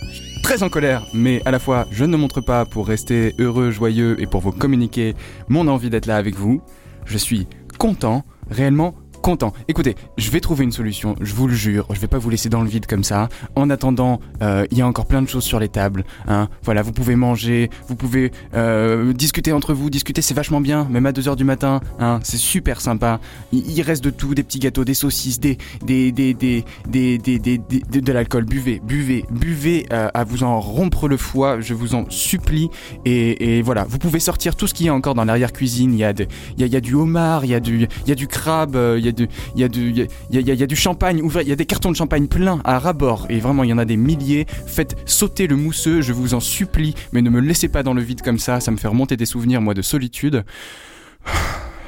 très 0.49 0.63
en 0.63 0.71
colère, 0.71 1.05
mais 1.13 1.43
à 1.45 1.51
la 1.51 1.59
fois, 1.59 1.87
je 1.91 2.07
ne 2.07 2.17
montre 2.17 2.41
pas 2.41 2.65
pour 2.65 2.87
rester 2.89 3.35
heureux, 3.39 3.71
joyeux 3.71 4.19
et 4.19 4.27
pour 4.27 4.41
vous 4.41 4.51
communiquer 4.51 5.15
mon 5.49 5.69
envie 5.69 5.91
d'être 5.91 6.07
là 6.07 6.17
avec 6.17 6.37
vous. 6.37 6.63
Je 7.05 7.19
suis 7.19 7.47
content, 7.77 8.25
réellement 8.51 8.95
content. 9.21 9.53
Écoutez, 9.69 9.95
je 10.17 10.31
vais 10.31 10.41
trouver 10.41 10.65
une 10.65 10.73
solution, 10.73 11.17
je 11.21 11.35
vous 11.35 11.47
le 11.47 11.55
jure, 11.55 11.87
je 11.93 12.01
vais 12.01 12.07
pas 12.07 12.19
vous 12.19 12.31
laisser 12.31 12.49
dans 12.49 12.63
le 12.63 12.69
vide 12.69 12.87
comme 12.87 13.05
ça. 13.05 13.29
En 13.57 13.71
attendant, 13.71 14.21
euh, 14.43 14.67
il 14.71 14.79
y 14.79 14.83
a 14.83 14.87
encore 14.87 15.07
plein 15.07 15.23
de 15.23 15.29
choses 15.29 15.45
sur 15.45 15.59
les 15.59 15.69
tables. 15.69 16.05
Hein. 16.27 16.49
Voilà, 16.63 16.83
vous 16.83 16.93
pouvez 16.93 17.17
manger, 17.17 17.71
vous 17.89 17.97
pouvez 17.97 18.33
euh, 18.55 19.13
discuter 19.13 19.53
entre 19.53 19.75
vous, 19.75 19.91
discuter 19.91 20.23
c'est 20.23 20.35
vachement 20.35 20.61
bien, 20.61 20.87
même 20.91 21.07
à 21.07 21.13
2h 21.13 21.37
du 21.37 21.45
matin, 21.45 21.81
hein, 21.99 22.21
c'est 22.23 22.37
super 22.37 22.81
sympa. 22.81 23.21
Il, 23.53 23.81
reste 23.83 24.05
de 24.05 24.11
tout, 24.11 24.35
des 24.35 24.43
petits 24.43 24.59
gâteaux, 24.59 24.85
des 24.85 24.95
saucisses, 24.95 25.41
des, 25.41 25.59
des, 25.85 26.13
des, 26.13 26.35
des, 26.35 26.65
des, 26.87 27.19
des, 27.19 27.59
de, 27.59 28.13
l'alcool. 28.13 28.45
Buvez, 28.45 28.81
buvez, 28.85 29.25
buvez 29.31 29.87
euh, 29.93 30.09
à 30.15 30.25
vous 30.25 30.43
en 30.43 30.61
rompre 30.61 31.09
le 31.09 31.17
foie, 31.17 31.61
je 31.61 31.75
vous 31.75 31.95
en 31.95 32.05
supplie. 32.11 32.71
Et, 33.05 33.63
voilà, 33.63 33.85
vous 33.89 33.99
pouvez 33.99 34.21
sortir 34.21 34.57
tout 34.57 34.67
ce 34.67 34.75
qu'il 34.75 34.87
y 34.87 34.89
a 34.89 34.95
encore 34.95 35.15
dans 35.15 35.25
l'arrière-cuisine. 35.25 35.93
Il 35.93 35.99
y, 35.99 36.05
a 36.05 36.13
de- 36.13 36.27
y, 36.59 36.65
a, 36.65 36.67
y 36.67 36.77
a 36.77 36.81
du 36.81 36.95
homard, 36.95 37.45
il 37.45 37.51
y 37.51 37.55
a 37.55 37.61
du, 37.61 37.89
y 38.07 38.13
a 38.13 38.15
du 38.15 38.27
crabe, 38.27 38.77
y 39.09 39.11
a 39.11 39.13
du, 39.13 39.29
il 39.55 39.61
y 39.61 39.65
a 39.65 39.69
du, 39.69 39.91
il 39.91 39.97
y 39.99 40.03
a, 40.03 40.07
il 40.31 40.47
y 40.47 40.51
a- 40.51 40.55
il 40.55 40.61
y 40.61 40.63
a 40.63 40.67
du 40.67 40.77
champagne. 40.77 41.23
Il 41.43 41.49
y 41.49 41.53
a 41.53 41.57
des 41.57 41.67
cartons 41.67 41.91
de 41.91 41.97
champagne 41.97 42.27
pleins 42.29 42.61
à 42.65 42.79
ras-bord. 42.79 43.27
Et 43.31 43.39
vraiment, 43.41 43.65
il 43.65 43.71
y 43.71 43.73
en 43.73 43.79
a 43.79 43.85
des 43.85 43.97
milliers. 43.97 44.47
Faites 44.67 44.97
sauter 45.07 45.47
le 45.47 45.57
mousseux, 45.57 46.01
je 46.03 46.13
vous 46.13 46.35
en 46.35 46.41
supplie. 46.41 46.95
Mais 47.13 47.23
ne 47.23 47.31
me 47.31 47.41
laissez 47.41 47.69
pas 47.69 47.83
dans 47.83 47.95
le 47.95 48.03
vide 48.03 48.23
comme 48.23 48.39
ça. 48.39 48.61
Ça 48.61 48.71
me 48.71 48.77
fait 48.77 48.89
remonter 48.89 49.17
des 49.17 49.27
souvenirs, 49.27 49.61
moi, 49.61 49.75
de 49.75 49.83
solitude. 49.83 50.45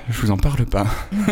Je 0.09 0.21
vous 0.21 0.31
en 0.31 0.37
parle 0.37 0.67
pas. 0.67 0.87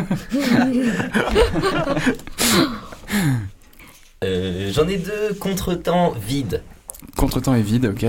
Euh, 4.25 4.73
J'en 4.73 4.89
ai 4.89 4.97
deux 4.99 5.35
contretemps 5.39 6.13
vides. 6.27 6.63
Contretemps 7.17 7.55
est 7.55 7.63
vide, 7.63 7.87
ok. 7.95 8.05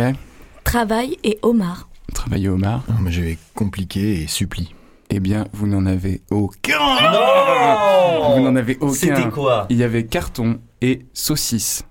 Travail 0.63 1.17
et 1.23 1.37
homard. 1.43 1.87
Travailler 2.13 2.49
homard. 2.49 2.83
Non, 2.89 2.95
mais 3.01 3.11
je 3.11 3.21
vais 3.21 3.37
compliquer 3.53 4.23
et 4.23 4.27
supplie. 4.27 4.73
Eh 5.09 5.19
bien, 5.19 5.45
vous 5.53 5.67
n'en 5.67 5.85
avez 5.85 6.21
aucun. 6.29 6.77
Non 7.11 8.35
Vous 8.35 8.41
n'en 8.43 8.55
avez 8.55 8.77
aucun. 8.79 8.93
C'était 8.93 9.29
quoi? 9.29 9.65
Il 9.69 9.77
y 9.77 9.83
avait 9.83 10.05
carton 10.05 10.59
et 10.81 11.05
saucisse. 11.13 11.83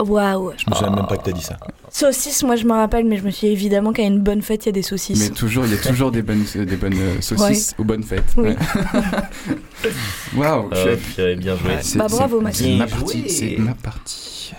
Waouh. 0.00 0.52
Je 0.56 0.70
me 0.70 0.74
souviens 0.74 0.94
même 0.94 1.06
pas 1.06 1.16
que 1.16 1.24
t'as 1.24 1.32
dit 1.32 1.42
ça. 1.42 1.56
Saucisses, 1.90 2.42
moi 2.44 2.56
je 2.56 2.64
me 2.64 2.72
rappelle, 2.72 3.04
mais 3.04 3.18
je 3.18 3.22
me 3.24 3.30
suis 3.30 3.48
dit, 3.48 3.52
évidemment 3.52 3.92
qu'à 3.92 4.02
une 4.04 4.20
bonne 4.20 4.40
fête, 4.42 4.64
il 4.64 4.66
y 4.66 4.68
a 4.70 4.72
des 4.72 4.78
Mais 4.80 4.82
saucisses. 4.82 5.32
toujours, 5.34 5.66
il 5.66 5.72
y 5.72 5.74
a 5.74 5.78
toujours 5.78 6.10
des 6.10 6.22
bonnes, 6.22 6.44
euh, 6.56 6.64
des 6.64 6.76
bonnes 6.76 6.96
euh, 6.98 7.20
saucisses 7.20 7.74
aux 7.78 7.84
bonnes 7.84 8.02
fêtes. 8.02 8.32
Oui. 8.38 8.54
Waouh. 10.36 10.68
je 10.72 10.76
suis 10.78 10.88
Euh, 10.88 10.96
purée, 11.14 11.36
bien 11.36 11.56
joué. 11.56 11.72
c'est- 11.82 11.98
Bah, 11.98 12.06
bravo, 12.10 12.42
C'est 12.52 12.76
ma 12.76 12.86
Bien 12.86 12.96
partie. 12.96 13.18
joué. 13.20 13.28
C'est 13.28 13.56
ma 13.58 13.74
partie. 13.74 14.52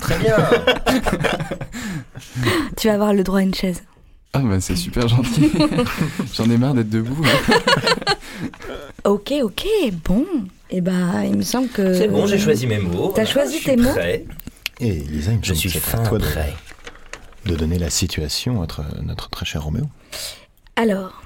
Très 0.00 0.18
bien. 0.18 0.36
Tu 2.76 2.88
vas 2.88 2.94
avoir 2.94 3.12
le 3.14 3.24
droit 3.24 3.38
à 3.40 3.42
une 3.42 3.54
chaise. 3.54 3.82
Ah 4.32 4.40
bah 4.40 4.60
c'est 4.60 4.76
super 4.76 5.08
gentil. 5.08 5.50
J'en 6.34 6.50
ai 6.50 6.56
marre 6.58 6.74
d'être 6.74 6.90
debout. 6.90 7.22
hein. 7.24 7.54
Ok, 9.04 9.32
ok, 9.42 9.66
bon. 10.04 10.26
Et 10.68 10.80
bah, 10.80 11.24
il 11.24 11.36
me 11.36 11.42
semble 11.42 11.68
que. 11.68 11.94
C'est 11.94 12.08
bon, 12.08 12.26
j'ai 12.26 12.38
choisi 12.38 12.66
mes 12.66 12.78
mots. 12.78 13.12
T'as 13.14 13.22
Voilà, 13.24 13.30
choisi 13.30 13.52
je 13.58 13.62
suis 13.62 13.70
tes 13.70 13.76
mots 13.76 13.90
prêt. 13.92 14.24
Et 14.80 14.90
Lisa, 14.90 15.30
il 15.32 15.38
me 15.38 15.42
Je 15.42 15.54
semble 15.54 15.58
suis 15.60 15.70
fin 15.70 16.02
toi 16.02 16.18
prêt. 16.18 16.52
de 17.46 17.54
donner 17.54 17.78
la 17.78 17.88
situation 17.88 18.56
à 18.56 18.60
notre, 18.60 18.82
notre 19.04 19.30
très 19.30 19.46
cher 19.46 19.62
Roméo. 19.62 19.84
Alors, 20.74 21.22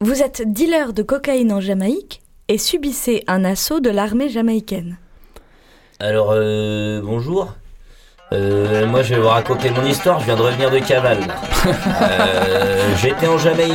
vous 0.00 0.20
êtes 0.20 0.42
dealer 0.52 0.92
de 0.92 1.02
cocaïne 1.02 1.52
en 1.52 1.60
Jamaïque 1.60 2.22
et 2.48 2.58
subissez 2.58 3.22
un 3.28 3.44
assaut 3.44 3.80
de 3.80 3.88
l'armée 3.88 4.28
jamaïcaine. 4.28 4.98
Alors, 6.00 6.32
euh, 6.32 7.00
bonjour. 7.02 7.54
Euh, 8.32 8.86
moi, 8.86 9.02
je 9.04 9.14
vais 9.14 9.20
vous 9.20 9.28
raconter 9.28 9.70
mon 9.70 9.84
histoire. 9.86 10.18
Je 10.18 10.24
viens 10.24 10.34
de 10.36 10.42
revenir 10.42 10.68
de 10.70 10.80
cavale. 10.80 11.18
Euh, 11.66 12.88
J'étais 13.00 13.28
en 13.28 13.38
Jamaïque. 13.38 13.72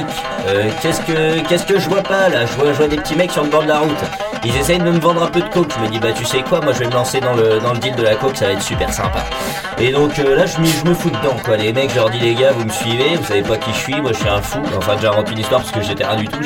Euh, 0.48 0.70
qu'est-ce 0.81 1.00
que 1.01 1.39
qu'est-ce 1.48 1.65
que 1.65 1.79
je 1.79 1.88
vois 1.89 2.03
pas 2.03 2.27
là? 2.27 2.46
Je 2.46 2.53
vois, 2.58 2.67
je 2.74 2.77
vois 2.77 2.88
des 2.88 2.98
petits 2.98 3.15
mecs 3.15 3.31
sur 3.31 3.43
le 3.43 3.50
bord 3.50 3.63
de 3.63 3.70
la 3.70 3.79
route. 3.79 3.98
Ils 4.43 4.55
essayent 4.58 4.79
de 4.79 4.91
me 4.91 5.00
vendre 5.00 5.24
un 5.24 5.27
peu 5.27 5.39
de 5.41 5.48
coke. 5.48 5.72
Je 5.77 5.86
me 5.86 5.88
dis 5.89 6.00
bah 6.00 6.12
tu 6.13 6.25
sais 6.25 6.41
quoi, 6.41 6.60
moi 6.62 6.74
je 6.74 6.79
vais 6.79 6.88
me 6.88 6.91
lancer 6.93 7.22
dans 7.22 7.34
le 7.34 7.60
dans 7.60 7.72
le 7.74 7.79
deal 7.79 7.96
de 7.96 8.03
la 8.03 8.15
coke, 8.15 8.36
ça 8.36 8.48
va 8.48 8.51
être 8.53 8.62
super 8.62 8.91
sympa. 8.91 9.20
Et 9.79 9.91
donc 9.93 10.17
euh, 10.20 10.36
là 10.36 10.46
je, 10.46 10.53
je 10.53 10.86
me 10.89 10.93
fous 10.96 11.12
dedans 11.12 11.38
quoi. 11.46 11.55
Les 11.58 11.72
mecs, 11.72 11.91
je 11.91 11.96
leur 11.96 12.10
dis 12.10 12.20
les 12.20 12.34
gars, 12.36 12.51
vous 12.51 12.65
me 12.65 12.72
suivez, 12.72 13.15
vous 13.15 13.24
savez 13.25 13.43
pas 13.43 13.58
qui 13.58 13.72
je 13.72 13.77
suis, 13.77 14.01
moi 14.01 14.12
je 14.13 14.17
suis 14.20 14.29
un 14.29 14.41
fou. 14.41 14.60
Enfin 14.77 14.96
j'invente 15.01 15.31
une 15.31 15.39
histoire 15.39 15.62
parce 15.62 15.72
que 15.72 15.81
j'étais 15.81 16.05
rien 16.05 16.17
du 16.17 16.27
tout. 16.27 16.39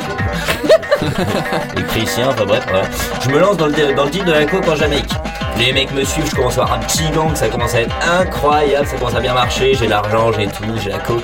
Et 1.77 1.81
Christian, 1.87 2.29
enfin 2.29 2.45
bref, 2.45 2.65
voilà. 2.69 2.85
Je 3.23 3.29
me 3.29 3.39
lance 3.39 3.57
dans 3.57 3.67
le, 3.67 3.93
dans 3.95 4.03
le 4.03 4.09
deal 4.11 4.25
de 4.25 4.31
la 4.33 4.45
coke 4.45 4.67
en 4.67 4.75
Jamaïque. 4.75 5.11
Les 5.57 5.71
mecs 5.71 5.91
me 5.93 6.03
suivent, 6.03 6.29
je 6.29 6.35
commence 6.35 6.57
à 6.57 6.63
avoir 6.63 6.77
un 6.77 6.81
petit 6.81 7.09
gang, 7.11 7.33
ça 7.33 7.47
commence 7.47 7.73
à 7.75 7.81
être 7.81 7.95
incroyable, 8.19 8.85
ça 8.85 8.97
commence 8.97 9.15
à 9.15 9.21
bien 9.21 9.33
marcher, 9.33 9.73
j'ai 9.73 9.87
l'argent, 9.87 10.31
j'ai 10.33 10.47
tout, 10.47 10.63
j'ai 10.83 10.89
la 10.89 10.99
coke. 10.99 11.23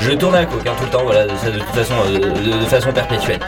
Je 0.00 0.10
tourne 0.12 0.34
à 0.34 0.40
la 0.40 0.46
coke 0.46 0.66
hein, 0.66 0.72
tout 0.76 0.84
le 0.84 0.90
temps, 0.90 1.04
voilà, 1.04 1.26
de, 1.26 1.30
de 1.30 1.62
façon, 1.72 1.94
euh, 2.06 2.60
de 2.60 2.66
façon 2.66 2.92
perpétuelle. 2.92 3.38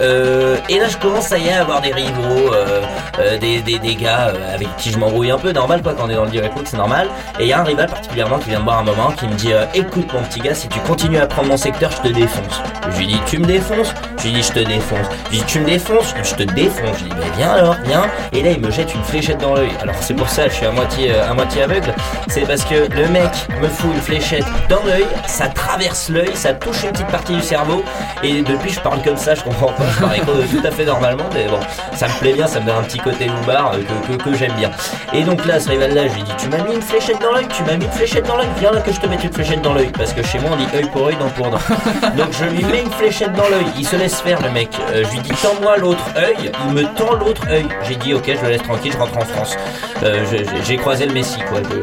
Euh, 0.00 0.56
et 0.68 0.78
là 0.78 0.86
je 0.88 0.96
commence 0.96 1.32
à 1.32 1.38
y 1.38 1.50
avoir 1.50 1.80
des 1.80 1.92
rivaux, 1.92 2.52
euh, 2.52 2.82
euh, 3.18 3.38
des, 3.38 3.60
des, 3.60 3.78
des 3.78 3.94
gars 3.96 4.32
avec 4.54 4.68
qui 4.76 4.92
je 4.92 4.98
m'embrouille 4.98 5.30
un 5.30 5.38
peu, 5.38 5.52
normal 5.52 5.82
quoi, 5.82 5.94
quand 5.94 6.04
on 6.06 6.10
est 6.10 6.14
dans 6.14 6.24
le 6.24 6.44
à 6.44 6.48
coke, 6.48 6.66
c'est 6.66 6.76
normal. 6.76 7.08
Et 7.40 7.44
il 7.44 7.48
y 7.48 7.52
a 7.52 7.60
un 7.60 7.64
rival 7.64 7.88
particulièrement 7.88 8.38
qui 8.38 8.50
vient 8.50 8.60
me 8.60 8.64
voir 8.64 8.78
un 8.78 8.84
moment, 8.84 9.10
qui 9.10 9.26
me 9.26 9.34
dit 9.34 9.52
écoute 9.74 10.12
mon 10.12 10.22
petit 10.22 10.40
gars, 10.40 10.54
si 10.54 10.68
tu 10.68 10.78
continues 10.80 11.18
à 11.18 11.26
prendre 11.26 11.48
mon 11.48 11.56
secteur, 11.56 11.90
je 11.90 12.08
te 12.08 12.14
défonce. 12.14 12.62
Je 12.90 12.98
lui 12.98 13.06
dis 13.08 13.20
tu 13.26 13.38
me 13.38 13.46
défonces? 13.46 13.92
Je 14.18 14.24
lui 14.24 14.32
dis 14.34 14.42
je 14.42 14.52
te 14.52 14.60
défonce. 14.60 15.06
Je 15.26 15.30
lui 15.30 15.38
dis 15.38 15.44
tu 15.46 15.60
me 15.60 15.66
défonces? 15.66 16.14
Je 16.22 16.34
te 16.34 16.42
défonce. 16.42 16.98
Je 16.98 17.04
lui 17.04 17.10
dis 17.10 17.16
mais 17.18 17.36
viens 17.36 17.52
alors, 17.52 17.76
viens. 17.84 18.06
Et 18.32 18.42
là 18.42 18.50
il 18.50 18.60
me 18.60 18.70
jette 18.70 18.94
une 18.94 19.02
fléchette 19.02 19.38
dans 19.38 19.54
l'œil. 19.54 19.70
Alors 19.82 19.96
c'est 20.00 20.14
pour 20.14 20.28
ça 20.28 20.44
que 20.44 20.50
je 20.50 20.56
suis 20.56 20.66
à 20.66 20.70
moitié, 20.70 21.12
à 21.18 21.34
moitié 21.34 21.62
aveugle. 21.62 21.92
C'est 22.28 22.42
parce 22.42 22.64
que 22.64 22.74
le 22.94 23.08
mec 23.08 23.30
me 23.60 23.68
fout 23.68 23.90
une 23.94 24.00
fléchette 24.00 24.46
dans 24.68 24.82
l'œil, 24.86 25.06
ça 25.26 25.48
traverse 25.48 26.08
l'œil, 26.08 26.30
ça 26.34 26.52
touche 26.52 26.84
une 26.84 26.92
petite 26.92 27.08
partie 27.08 27.34
du 27.34 27.42
cerveau. 27.42 27.82
Et 28.22 28.42
depuis 28.42 28.70
je 28.70 28.80
parle 28.80 29.02
comme 29.02 29.16
ça, 29.16 29.34
je 29.34 29.42
comprends 29.42 29.72
pas. 29.72 29.87
Je 29.88 30.04
euh, 30.04 30.60
tout 30.60 30.66
à 30.66 30.70
fait 30.70 30.84
normalement, 30.84 31.24
mais 31.34 31.46
bon, 31.46 31.58
ça 31.94 32.08
me 32.08 32.18
plaît 32.20 32.32
bien, 32.32 32.46
ça 32.46 32.60
me 32.60 32.66
donne 32.66 32.76
un 32.76 32.82
petit 32.82 32.98
côté 32.98 33.26
loupard 33.26 33.72
euh, 33.74 33.78
que, 34.06 34.12
que, 34.16 34.22
que 34.30 34.36
j'aime 34.36 34.52
bien. 34.52 34.70
Et 35.12 35.22
donc 35.22 35.44
là, 35.46 35.58
ce 35.60 35.68
rival 35.70 35.94
là, 35.94 36.06
je 36.08 36.14
lui 36.14 36.22
dis 36.22 36.32
tu 36.38 36.48
m'as 36.48 36.58
mis 36.62 36.74
une 36.74 36.82
fléchette 36.82 37.20
dans 37.20 37.32
l'œil, 37.32 37.46
tu 37.48 37.62
m'as 37.64 37.76
mis 37.76 37.84
une 37.84 37.90
fléchette 37.90 38.26
dans 38.26 38.36
l'œil, 38.36 38.48
viens 38.58 38.72
là 38.72 38.80
que 38.80 38.92
je 38.92 39.00
te 39.00 39.06
mette 39.06 39.24
une 39.24 39.32
fléchette 39.32 39.62
dans 39.62 39.74
l'œil. 39.74 39.90
Parce 39.96 40.12
que 40.12 40.22
chez 40.22 40.38
moi 40.38 40.50
on 40.52 40.56
dit 40.56 40.66
œil 40.74 40.88
pour 40.92 41.06
œil, 41.06 41.16
dent 41.16 41.28
pour 41.30 41.50
dent. 41.50 41.58
Donc 42.16 42.28
je 42.38 42.44
lui 42.44 42.64
mets 42.64 42.82
une 42.82 42.90
fléchette 42.90 43.32
dans 43.32 43.48
l'œil, 43.48 43.66
il 43.76 43.86
se 43.86 43.96
laisse 43.96 44.20
faire 44.20 44.40
le 44.42 44.50
mec. 44.50 44.68
Euh, 44.92 45.04
je 45.04 45.10
lui 45.12 45.20
dis 45.20 45.30
tends-moi 45.42 45.76
l'autre 45.78 46.04
œil, 46.16 46.50
il 46.66 46.74
me 46.74 46.82
tend 46.94 47.14
l'autre 47.14 47.42
œil. 47.50 47.66
J'ai 47.88 47.96
dit 47.96 48.14
ok, 48.14 48.24
je 48.26 48.44
le 48.44 48.50
laisse 48.52 48.62
tranquille, 48.62 48.92
je 48.92 48.98
rentre 48.98 49.16
en 49.16 49.24
France. 49.24 49.56
Euh, 50.02 50.24
j'ai- 50.64 50.76
croisé 50.76 51.06
le 51.06 51.12
Messi 51.12 51.38
quoi. 51.50 51.58
Le, 51.60 51.82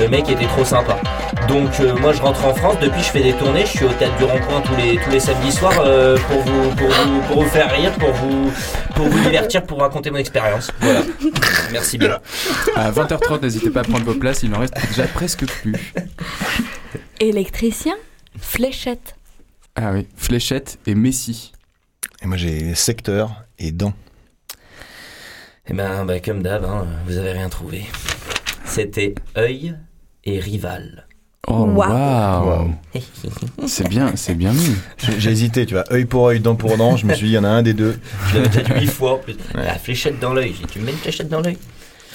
le 0.00 0.08
mec 0.08 0.28
était 0.30 0.46
trop 0.46 0.64
sympa. 0.64 0.96
Donc 1.48 1.68
euh, 1.80 1.94
moi 2.00 2.12
je 2.12 2.22
rentre 2.22 2.44
en 2.46 2.54
France, 2.54 2.76
depuis 2.80 3.02
je 3.02 3.08
fais 3.10 3.20
des 3.20 3.32
tournées, 3.32 3.62
je 3.62 3.70
suis 3.78 3.84
au 3.84 3.88
théâtre 3.88 4.14
du 4.18 4.24
rond-point 4.24 4.60
tous 4.60 4.76
les, 4.76 4.96
tous 4.98 5.10
les 5.10 5.18
samedis 5.18 5.50
soirs 5.52 5.72
pour, 5.72 6.40
vous, 6.42 6.70
pour, 6.76 6.88
vous, 6.88 7.20
pour 7.30 7.42
vous 7.44 7.48
faire 7.48 7.72
rire, 7.72 7.92
pour 7.92 8.12
vous, 8.12 8.52
pour 8.94 9.06
vous 9.06 9.20
divertir, 9.20 9.64
pour 9.64 9.78
vous 9.78 9.84
raconter 9.84 10.10
mon 10.10 10.18
expérience. 10.18 10.70
Voilà. 10.80 11.02
Merci 11.72 11.98
bien. 11.98 12.18
À 12.74 12.90
20h30, 12.90 13.42
n'hésitez 13.42 13.70
pas 13.70 13.80
à 13.80 13.84
prendre 13.84 14.04
vos 14.04 14.14
places, 14.14 14.42
il 14.42 14.54
en 14.54 14.58
reste 14.58 14.74
déjà 14.88 15.06
presque 15.06 15.46
plus. 15.46 15.94
Électricien, 17.20 17.94
fléchette. 18.38 19.16
Ah 19.76 19.92
oui, 19.92 20.08
Fléchette 20.16 20.78
et 20.86 20.94
Messi. 20.94 21.52
Et 22.22 22.26
moi, 22.26 22.36
j'ai 22.36 22.74
secteur 22.74 23.44
et 23.58 23.70
dents. 23.70 23.94
Eh 25.68 25.72
ben, 25.72 26.04
bah, 26.04 26.18
comme 26.20 26.42
d'hab, 26.42 26.64
hein, 26.64 26.86
vous 27.06 27.16
avez 27.16 27.32
rien 27.32 27.48
trouvé. 27.48 27.84
C'était 28.64 29.14
œil 29.36 29.76
et 30.24 30.40
rival. 30.40 31.06
Oh 31.48 31.64
Waouh. 31.64 32.46
waouh 32.46 32.70
C'est 33.66 33.88
bien, 33.88 34.12
c'est 34.14 34.34
bien 34.34 34.52
mis. 34.52 34.74
J'ai 35.18 35.30
hésité, 35.30 35.66
tu 35.66 35.74
vois, 35.74 35.84
œil 35.92 36.04
pour 36.04 36.26
œil, 36.28 36.38
dent 36.40 36.54
pour 36.54 36.76
dent. 36.76 36.96
Je 36.96 37.06
me 37.06 37.14
suis 37.14 37.26
dit, 37.26 37.32
il 37.32 37.34
y 37.34 37.38
en 37.38 37.44
a 37.44 37.48
un 37.48 37.62
des 37.62 37.72
deux. 37.74 37.98
Je 38.28 38.36
l'avais 38.36 38.48
déjà 38.48 38.74
dit 38.74 38.80
huit 38.80 38.86
fois 38.90 39.14
en 39.14 39.18
plus. 39.18 39.36
La 39.54 39.74
fléchette 39.78 40.20
dans 40.20 40.32
l'œil. 40.34 40.54
J'ai 40.58 40.66
dit, 40.66 40.72
tu 40.72 40.78
me 40.80 40.84
mets 40.86 40.92
une 40.92 40.98
fléchette 40.98 41.28
dans 41.28 41.40
l'œil 41.40 41.58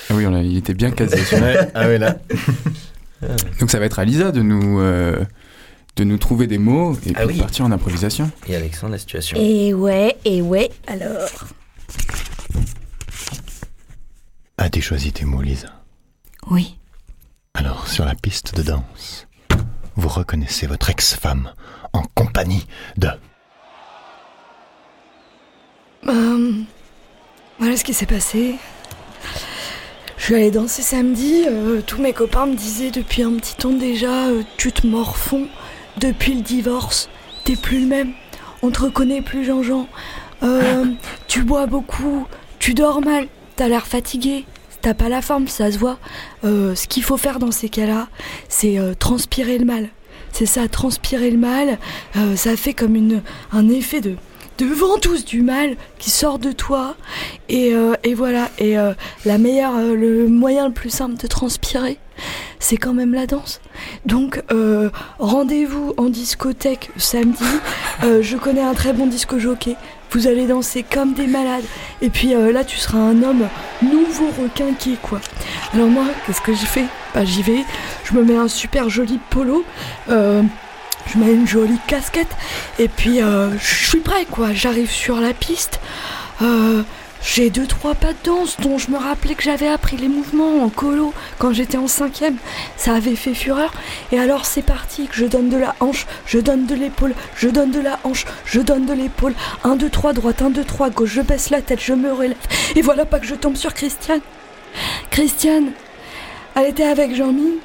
Ah 0.10 0.14
oui, 0.16 0.26
on 0.28 0.34
a- 0.34 0.42
il 0.42 0.56
était 0.58 0.74
bien 0.76 0.92
casé. 0.92 1.18
Ouais, 1.36 1.58
ah 1.74 1.88
ouais, 1.88 1.98
là. 1.98 2.18
Donc 3.60 3.72
ça 3.72 3.80
va 3.80 3.86
être 3.86 3.98
à 4.00 4.06
Lisa 4.06 4.32
de 4.32 4.42
nous, 4.42 4.80
euh, 4.80 5.24
de 5.96 6.04
nous 6.04 6.18
trouver 6.18 6.46
des 6.48 6.60
mots 6.60 6.94
et 7.06 7.12
Ah 7.16 7.20
puis 7.22 7.28
oui. 7.30 7.34
de 7.36 7.40
partir 7.42 7.66
en 7.66 7.72
improvisation. 7.72 8.30
Et 8.48 8.56
Alexandre, 8.56 8.92
la 8.94 9.00
situation. 9.00 9.38
Et 9.42 9.74
ouais, 9.74 10.16
et 10.24 10.42
ouais, 10.44 10.70
alors. 10.88 11.28
As-tu 14.58 14.82
choisi 14.82 15.12
tes 15.12 15.26
mots, 15.26 15.42
Lisa 15.42 15.68
Oui. 16.50 16.78
Alors, 17.56 17.88
sur 17.88 18.06
la 18.06 18.16
piste 18.16 18.56
de 18.56 18.64
danse, 18.64 19.28
vous 19.96 20.10
reconnaissez 20.10 20.68
votre 20.68 20.90
ex-femme 20.90 21.52
en 21.94 22.04
compagnie 22.14 22.66
de... 22.98 23.08
Euh, 26.08 26.52
voilà 27.58 27.78
ce 27.78 27.84
qui 27.84 27.94
s'est 27.94 28.06
passé. 28.06 28.56
Je 30.18 30.24
suis 30.24 30.36
allée 30.36 30.52
danser 30.52 30.82
samedi. 30.82 31.46
euh, 31.48 31.82
tous 31.82 32.02
mes 32.02 32.14
copains 32.14 32.46
me 32.46 32.56
disaient 32.56 32.92
depuis 32.92 33.24
un 33.24 33.34
petit 33.34 33.56
temps 33.56 33.72
déjà 33.72 34.28
euh, 34.28 34.44
Tu 34.58 34.72
te 34.72 34.86
morfonds 34.86 35.48
depuis 35.98 36.34
le 36.36 36.42
divorce. 36.42 37.10
T'es 37.46 37.56
plus 37.56 37.80
le 37.80 37.88
même. 37.88 38.12
On 38.62 38.70
te 38.72 38.82
reconnaît 38.82 39.22
plus, 39.22 39.46
Jean-Jean. 39.46 39.88
Euh, 40.44 40.86
tu 41.28 41.44
bois 41.44 41.66
beaucoup. 41.68 42.28
Tu 42.60 42.74
dors 42.74 43.02
mal. 43.02 43.28
T'as 43.56 43.68
l'air 43.68 43.88
fatigué. 43.88 44.46
T'as 44.86 44.94
pas 44.94 45.10
la 45.10 45.24
forme, 45.24 45.48
ça 45.48 45.72
se 45.72 45.80
voit. 45.80 45.98
Euh, 46.44 46.76
ce 46.76 46.88
qu'il 46.88 47.02
faut 47.02 47.18
faire 47.18 47.40
dans 47.40 47.50
ces 47.50 47.70
cas-là, 47.70 48.08
c'est 48.50 48.78
euh, 48.78 48.94
transpirer 48.94 49.58
le 49.58 49.66
mal. 49.66 49.90
C'est 50.32 50.46
ça, 50.46 50.68
transpirer 50.68 51.32
le 51.32 51.40
mal. 51.40 51.80
Euh, 52.16 52.36
ça 52.36 52.56
fait 52.56 52.76
comme 52.76 52.96
une, 52.96 53.24
un 53.52 53.68
effet 53.70 54.00
de, 54.00 54.16
de 54.60 54.66
ventouse 54.68 55.26
du 55.26 55.42
mal 55.42 55.76
qui 55.98 56.12
sort 56.12 56.38
de 56.38 56.52
toi. 56.52 56.98
Et, 57.50 57.74
et 58.04 58.14
voilà. 58.14 58.52
Et 58.60 58.76
la 59.26 59.38
meilleure, 59.40 59.76
le 59.76 60.28
moyen 60.28 60.68
le 60.68 60.74
plus 60.74 60.92
simple 60.92 61.18
de 61.18 61.26
transpirer, 61.26 61.98
c'est 62.60 62.78
quand 62.78 62.94
même 62.94 63.16
la 63.16 63.26
danse. 63.26 63.62
Donc, 64.06 64.44
rendez-vous 65.18 65.96
en 65.98 66.10
discothèque 66.10 66.92
samedi. 66.98 67.44
Je 68.04 68.38
connais 68.38 68.62
un 68.62 68.76
très 68.76 68.94
bon 68.94 69.08
disco 69.08 69.40
jockey. 69.40 69.78
Vous 70.16 70.28
allez 70.28 70.48
danser 70.48 70.82
comme 70.90 71.14
des 71.14 71.28
malades. 71.28 71.66
Et 72.02 72.10
puis 72.10 72.34
euh, 72.36 72.54
là, 72.54 72.64
tu 72.64 72.78
seras 72.78 73.00
un 73.00 73.22
homme 73.22 73.50
nouveau 73.82 74.28
requinqué, 74.42 74.96
quoi. 75.02 75.20
Alors 75.74 75.90
moi, 75.90 76.06
qu'est-ce 76.26 76.40
que 76.40 76.54
j'ai 76.54 76.66
fait 76.66 76.86
Bah 77.14 77.26
j'y 77.26 77.42
vais. 77.42 77.66
Je 78.06 78.14
me 78.14 78.24
mets 78.24 78.38
un 78.38 78.48
super 78.48 78.88
joli 78.88 79.20
polo. 79.30 79.66
Euh, 80.10 80.42
je 81.08 81.18
mets 81.18 81.34
une 81.34 81.46
jolie 81.46 81.80
casquette. 81.86 82.34
Et 82.80 82.88
puis, 82.88 83.22
euh, 83.22 83.50
je 83.60 83.88
suis 83.88 84.00
prêt, 84.00 84.26
quoi. 84.32 84.54
J'arrive 84.54 84.90
sur 84.90 85.20
la 85.20 85.34
piste. 85.34 85.82
J'ai 87.26 87.50
deux, 87.50 87.66
trois 87.66 87.96
pas 87.96 88.14
de 88.14 88.18
danse 88.24 88.58
dont 88.62 88.78
je 88.78 88.92
me 88.92 88.98
rappelais 88.98 89.34
que 89.34 89.42
j'avais 89.42 89.68
appris 89.68 89.98
les 89.98 90.08
mouvements 90.08 90.64
en 90.64 90.70
colo 90.70 91.12
quand 91.40 91.52
j'étais 91.52 91.78
en 91.78 91.88
cinquième. 91.88 92.38
Ça 92.78 92.94
avait 92.94 93.16
fait 93.16 93.34
fureur. 93.34 93.74
Et 94.12 94.20
alors, 94.20 94.46
c'est 94.46 94.62
parti, 94.62 95.08
que 95.08 95.16
je 95.16 95.26
donne 95.26 95.50
de 95.50 95.58
la 95.58 95.76
hanche, 95.80 96.06
je 96.28 96.38
donne 96.38 96.68
de 96.68 96.76
l'épaule, 96.76 97.16
je 97.36 97.50
donne 97.50 97.72
de 97.72 97.80
la 97.80 98.00
hanche, 98.04 98.26
je 98.46 98.62
donne 98.62 98.86
de 98.86 98.94
l'épaule. 98.94 99.34
Un, 99.64 99.76
deux, 99.76 99.90
trois, 99.90 100.14
droite, 100.14 100.44
un, 100.44 100.52
deux, 100.52 100.64
trois, 100.64 100.92
gauche, 100.92 101.10
je 101.10 101.22
baisse 101.22 101.50
la 101.50 101.62
tête, 101.62 101.82
je 101.82 101.94
me 101.94 102.14
relève. 102.14 102.38
Et 102.76 102.84
voilà 102.84 103.06
pas 103.06 103.20
que 103.20 103.26
je 103.26 103.36
tombe 103.36 103.56
sur 103.56 103.74
Christiane. 103.74 104.22
Christiane, 105.10 105.72
elle 106.56 106.70
était 106.70 106.84
avec 106.84 107.16
Jean-Mi. 107.16 107.56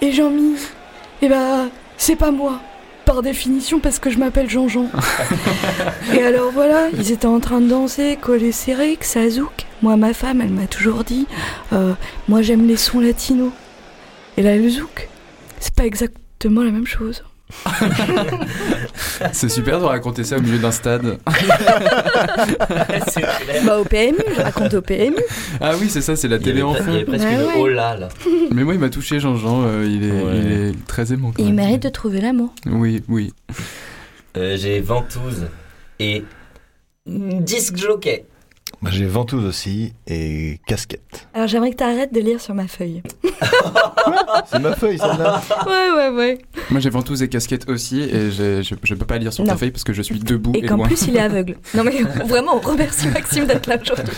Et 0.00 0.10
Jean-Mi, 0.12 0.56
eh 1.22 1.28
ben, 1.28 1.70
c'est 1.96 2.16
pas 2.16 2.32
moi. 2.32 2.60
Par 3.08 3.22
définition, 3.22 3.80
parce 3.80 3.98
que 3.98 4.10
je 4.10 4.18
m'appelle 4.18 4.50
Jean-Jean. 4.50 4.90
Et 6.14 6.22
alors 6.22 6.52
voilà, 6.52 6.90
ils 6.92 7.10
étaient 7.10 7.24
en 7.24 7.40
train 7.40 7.62
de 7.62 7.66
danser, 7.66 8.18
collés 8.20 8.52
serrés, 8.52 8.96
que 8.96 9.06
ça 9.06 9.26
zouk. 9.30 9.64
Moi, 9.80 9.96
ma 9.96 10.12
femme, 10.12 10.42
elle 10.42 10.50
m'a 10.50 10.66
toujours 10.66 11.04
dit 11.04 11.26
euh, 11.72 11.94
Moi, 12.28 12.42
j'aime 12.42 12.68
les 12.68 12.76
sons 12.76 13.00
latinos. 13.00 13.52
Et 14.36 14.42
là, 14.42 14.58
le 14.58 14.68
zouk, 14.68 15.08
c'est 15.58 15.74
pas 15.74 15.86
exactement 15.86 16.62
la 16.62 16.70
même 16.70 16.86
chose. 16.86 17.24
C'est 19.32 19.48
super 19.48 19.78
de 19.80 19.84
raconter 19.84 20.22
ça 20.24 20.36
au 20.36 20.40
milieu 20.40 20.58
d'un 20.58 20.70
stade. 20.70 21.18
Bah, 23.64 23.78
au 23.80 23.84
PMU, 23.84 24.18
je 24.36 24.40
raconte 24.42 24.74
au 24.74 24.82
PMU. 24.82 25.16
Ah 25.60 25.72
oui, 25.80 25.88
c'est 25.88 26.00
ça, 26.02 26.16
c'est 26.16 26.28
la 26.28 26.38
télé 26.38 26.62
en 26.62 26.74
pre- 26.74 26.82
il 26.88 26.92
y 26.92 26.96
avait 26.96 27.04
fond. 27.04 27.10
presque 27.12 27.24
Bah 27.26 27.32
une 27.56 27.62
ouais. 27.62 27.74
là 27.74 27.96
là. 27.96 28.08
Mais 28.52 28.64
moi, 28.64 28.74
il 28.74 28.80
m'a 28.80 28.90
touché, 28.90 29.18
Jean-Jean. 29.20 29.62
euh, 29.64 29.86
il, 29.88 30.04
est, 30.04 30.10
Ouais. 30.22 30.36
il 30.36 30.52
est 30.52 30.86
très 30.86 31.12
aimant. 31.12 31.32
quand 31.34 31.42
Il 31.42 31.46
même. 31.46 31.56
mérite 31.66 31.82
de 31.82 31.88
trouver 31.88 32.20
l'amour. 32.20 32.52
Oui, 32.66 33.02
oui. 33.08 33.32
Euh, 34.36 34.56
J'ai 34.56 34.80
ventouse 34.80 35.46
et 35.98 36.24
disque 37.06 37.76
jockey. 37.76 38.26
Moi 38.80 38.92
j'ai 38.92 39.06
ventouse 39.06 39.44
aussi 39.44 39.92
et 40.06 40.60
casquette. 40.68 41.26
Alors 41.34 41.48
j'aimerais 41.48 41.72
que 41.72 41.76
tu 41.78 41.82
arrêtes 41.82 42.14
de 42.14 42.20
lire 42.20 42.40
sur 42.40 42.54
ma 42.54 42.68
feuille. 42.68 43.02
C'est 44.50 44.60
ma 44.60 44.74
feuille 44.76 44.98
celle-là. 44.98 45.42
Ouais, 45.66 45.90
ouais, 45.96 46.16
ouais. 46.16 46.38
Moi 46.70 46.78
j'ai 46.78 46.88
ventouse 46.90 47.22
et 47.24 47.28
casquette 47.28 47.68
aussi 47.68 48.00
et 48.00 48.30
je, 48.30 48.62
je, 48.62 48.74
je 48.80 48.94
peux 48.94 49.04
pas 49.04 49.18
lire 49.18 49.32
sur 49.32 49.42
ta 49.44 49.52
Non. 49.52 49.58
feuille 49.58 49.72
parce 49.72 49.82
que 49.82 49.92
je 49.92 50.02
suis 50.02 50.20
debout 50.20 50.52
et, 50.54 50.58
Et 50.58 50.62
qu'en 50.66 50.78
plus 50.78 51.06
il 51.08 51.16
est 51.16 51.20
aveugle. 51.20 51.56
Non 51.74 51.82
mais 51.82 52.02
vraiment, 52.24 52.54
on 52.56 52.60
remercie 52.60 53.08
Maxime 53.08 53.46
d'être 53.46 53.66
là 53.66 53.78
aujourd'hui. 53.82 54.14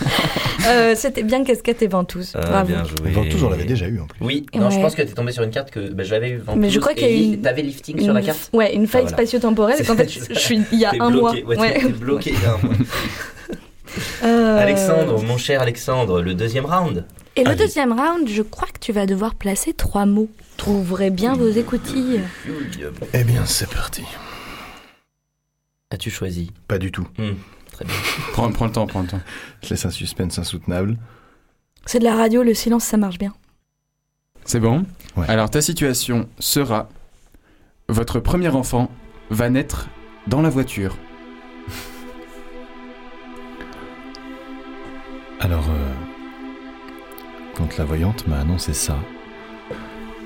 Euh, 0.68 0.94
C'était 0.94 1.22
bien 1.22 1.42
casquette 1.42 1.80
et 1.80 1.86
ventouse. 1.88 2.32
Ah, 2.36 2.40
Bravo. 2.46 2.66
bien 2.68 2.84
joué. 2.84 3.10
Ventouse 3.12 3.42
on 3.42 3.48
l'avait 3.48 3.64
déjà 3.64 3.88
eu 3.88 3.98
en 4.00 4.06
plus. 4.06 4.18
Oui, 4.24 4.46
non, 4.54 4.68
je 4.68 4.78
pense 4.78 4.94
que 4.94 5.00
t'es 5.02 5.12
tombé 5.14 5.32
sur 5.32 5.42
une 5.42 5.50
carte 5.50 5.70
que 5.70 5.88
bah, 5.90 6.04
j'avais 6.04 6.30
eu. 6.32 6.36
Ventouse, 6.36 6.60
Mais 6.60 6.68
je 6.70 6.80
crois 6.80 6.92
qu'il 6.92 7.08
y 7.08 7.10
a 7.10 7.34
une- 7.34 7.40
T'avais 7.40 7.62
lifting 7.62 7.98
sur 8.02 8.12
la 8.12 8.20
carte 8.20 8.50
Ouais, 8.52 8.74
une 8.74 8.86
faille 8.86 9.04
Ah, 9.06 9.08
voilà. 9.08 9.16
spatio-temporelle. 9.26 9.80
Et 9.80 9.84
qu'en 9.86 9.96
fait, 9.96 10.08
je, 10.10 10.38
suis 10.38 10.60
il 10.70 10.78
y 10.78 10.84
a 10.84 10.92
un 11.00 11.10
bloqué, 11.10 11.42
mois. 11.44 11.54
ouais, 11.56 11.58
Ouais. 11.58 11.88
bloqué 11.88 12.34
il 12.36 12.42
y 12.42 12.44
a 12.46 12.52
un 12.54 12.58
mois. 12.66 12.74
Euh, 14.22 14.58
Alexandre, 14.58 15.22
mon 15.22 15.38
cher 15.38 15.62
Alexandre, 15.62 16.20
le 16.20 16.34
deuxième 16.34 16.66
round. 16.66 17.06
Et 17.36 17.42
le 17.44 17.50
Allez. 17.50 17.58
deuxième 17.58 17.92
round, 17.92 18.28
je 18.28 18.42
crois 18.42 18.68
que 18.68 18.78
tu 18.78 18.92
vas 18.92 19.06
devoir 19.06 19.34
placer 19.34 19.72
trois 19.72 20.04
mots. 20.06 20.28
Trouverez 20.56 21.10
bien 21.10 21.34
vos 21.34 21.48
écoutilles. 21.48 22.20
Eh 23.14 23.24
bien 23.24 23.46
c'est 23.46 23.68
parti. 23.70 24.02
As-tu 25.92 26.10
choisi? 26.10 26.52
Pas 26.68 26.78
du 26.78 26.92
tout. 26.92 27.06
Très 27.72 27.84
bien. 27.84 27.94
Prends, 28.32 28.50
prends 28.52 28.66
le 28.66 28.72
temps, 28.72 28.86
prends 28.86 29.02
le 29.02 29.08
temps. 29.08 29.20
Je 29.62 29.70
laisse 29.70 29.84
un 29.86 29.90
suspense 29.90 30.38
insoutenable. 30.38 30.96
C'est 31.86 31.98
de 31.98 32.04
la 32.04 32.14
radio, 32.14 32.42
le 32.42 32.52
silence, 32.54 32.84
ça 32.84 32.96
marche 32.96 33.18
bien. 33.18 33.32
C'est 34.44 34.60
bon? 34.60 34.84
Ouais. 35.16 35.26
Alors 35.28 35.50
ta 35.50 35.62
situation 35.62 36.28
sera 36.38 36.88
votre 37.88 38.20
premier 38.20 38.48
enfant 38.48 38.90
va 39.30 39.48
naître 39.50 39.88
dans 40.26 40.42
la 40.42 40.50
voiture. 40.50 40.96
Alors, 45.40 45.64
euh, 45.70 45.92
quand 47.56 47.78
la 47.78 47.84
voyante 47.84 48.26
m'a 48.26 48.40
annoncé 48.40 48.74
ça, 48.74 48.98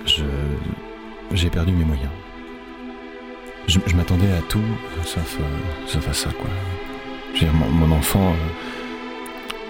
je 0.06 0.24
j'ai 1.32 1.50
perdu 1.50 1.72
mes 1.72 1.84
moyens. 1.84 2.10
Je, 3.68 3.78
je 3.86 3.96
m'attendais 3.96 4.30
à 4.32 4.40
tout, 4.48 4.60
sauf, 5.04 5.38
euh, 5.40 5.86
sauf 5.86 6.08
à 6.08 6.12
ça, 6.12 6.30
quoi. 6.30 6.50
Je 7.34 7.40
veux 7.40 7.46
dire, 7.46 7.54
mon, 7.54 7.66
mon 7.68 7.94
enfant 7.96 8.32
euh, 8.32 8.34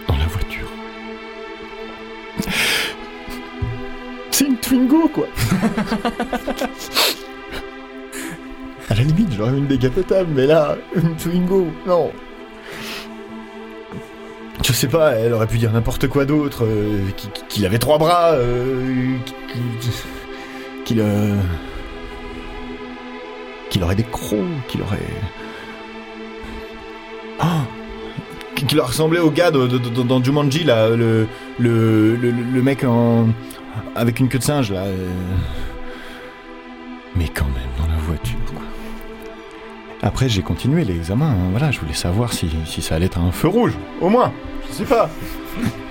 dans 0.09 0.17
la 0.17 0.27
voiture. 0.27 0.69
C'est 4.31 4.47
une 4.47 4.57
Twingo, 4.57 5.09
quoi. 5.09 5.27
à 8.89 8.95
la 8.95 9.03
limite, 9.03 9.33
j'aurais 9.33 9.53
eu 9.53 9.59
une 9.59 9.67
décapotable, 9.67 10.31
mais 10.35 10.47
là, 10.47 10.77
une 10.97 11.15
Twingo, 11.17 11.69
non. 11.87 12.11
Je 14.67 14.73
sais 14.73 14.89
pas, 14.89 15.13
elle 15.13 15.33
aurait 15.35 15.47
pu 15.47 15.59
dire 15.59 15.71
n'importe 15.73 16.09
quoi 16.09 16.25
d'autre, 16.25 16.65
euh, 16.65 17.01
qu'il 17.51 17.67
avait 17.67 17.79
trois 17.79 17.99
bras, 17.99 18.31
euh, 18.33 19.15
qu'il- 20.87 21.01
euh, 21.01 21.37
qu'il 23.69 23.83
aurait 23.83 23.95
des 23.95 24.05
crocs, 24.05 24.39
qu'il 24.69 24.81
aurait... 24.81 24.99
Ah 27.41 27.63
Qu'il 28.55 28.81
ressemblé 28.81 29.19
au 29.19 29.31
gars 29.31 29.51
dans 29.51 30.23
Jumanji, 30.25 30.65
là, 30.65 30.89
le, 30.89 31.27
le, 31.59 32.17
le, 32.17 32.31
le 32.31 32.63
mec 32.63 32.85
en, 32.85 33.29
avec 33.95 34.19
une 34.21 34.29
queue 34.29 34.39
de 34.39 34.45
singe, 34.45 34.73
là. 34.73 34.85
Mais 37.17 37.29
quand 37.29 37.45
même, 37.47 37.71
dans 37.79 37.87
la 37.93 37.99
voiture, 38.01 38.39
quoi. 38.53 38.63
Après, 40.03 40.29
j'ai 40.29 40.43
continué 40.43 40.85
l'examen, 40.85 41.27
hein, 41.31 41.49
voilà, 41.51 41.71
je 41.71 41.81
voulais 41.81 41.93
savoir 41.95 42.33
si, 42.33 42.49
si 42.67 42.81
ça 42.83 42.95
allait 42.95 43.07
être 43.07 43.19
un 43.19 43.31
feu 43.33 43.49
rouge, 43.49 43.73
au 44.01 44.09
moins, 44.09 44.33
je 44.75 44.79
sais 44.79 44.89
pas. 44.89 45.09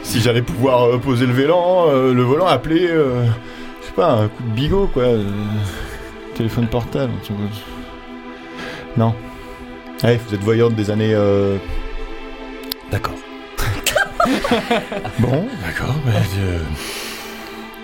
si 0.03 0.19
j'allais 0.19 0.41
pouvoir 0.41 0.83
euh, 0.83 0.97
poser 0.97 1.25
le 1.25 1.33
volant, 1.33 1.85
euh, 1.89 2.13
le 2.13 2.21
volant, 2.23 2.47
appeler, 2.47 2.87
euh, 2.89 3.25
je 3.81 3.87
sais 3.87 3.93
pas, 3.93 4.11
un 4.11 4.27
coup 4.27 4.43
de 4.43 4.49
bigot, 4.49 4.87
quoi. 4.87 5.03
euh, 5.03 5.23
téléphone 6.35 6.67
portable. 6.67 7.13
tu 7.23 7.31
vois. 7.33 7.45
Non. 8.97 9.15
Allez, 10.01 10.17
vous 10.27 10.33
êtes 10.35 10.41
voyante 10.41 10.75
des 10.75 10.91
années... 10.91 11.15
D'accord. 12.91 13.13
bon, 15.19 15.47
d'accord. 15.65 15.95
bah, 16.05 16.11
euh, 16.39 16.59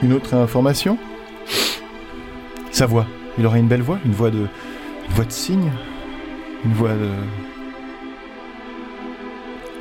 Une 0.04 0.14
autre 0.14 0.34
information? 0.34 0.98
Sa 2.72 2.86
voix. 2.86 3.06
Il 3.38 3.46
aurait 3.46 3.60
une 3.60 3.68
belle 3.68 3.82
voix, 3.82 4.00
une 4.06 4.12
voix 4.12 4.32
de... 4.32 4.40
Une 5.08 5.16
voix 5.16 5.26
de 5.26 5.32
cygne? 5.32 5.72
Une 6.66 6.74
voix 6.74 6.90
de... 6.92 7.10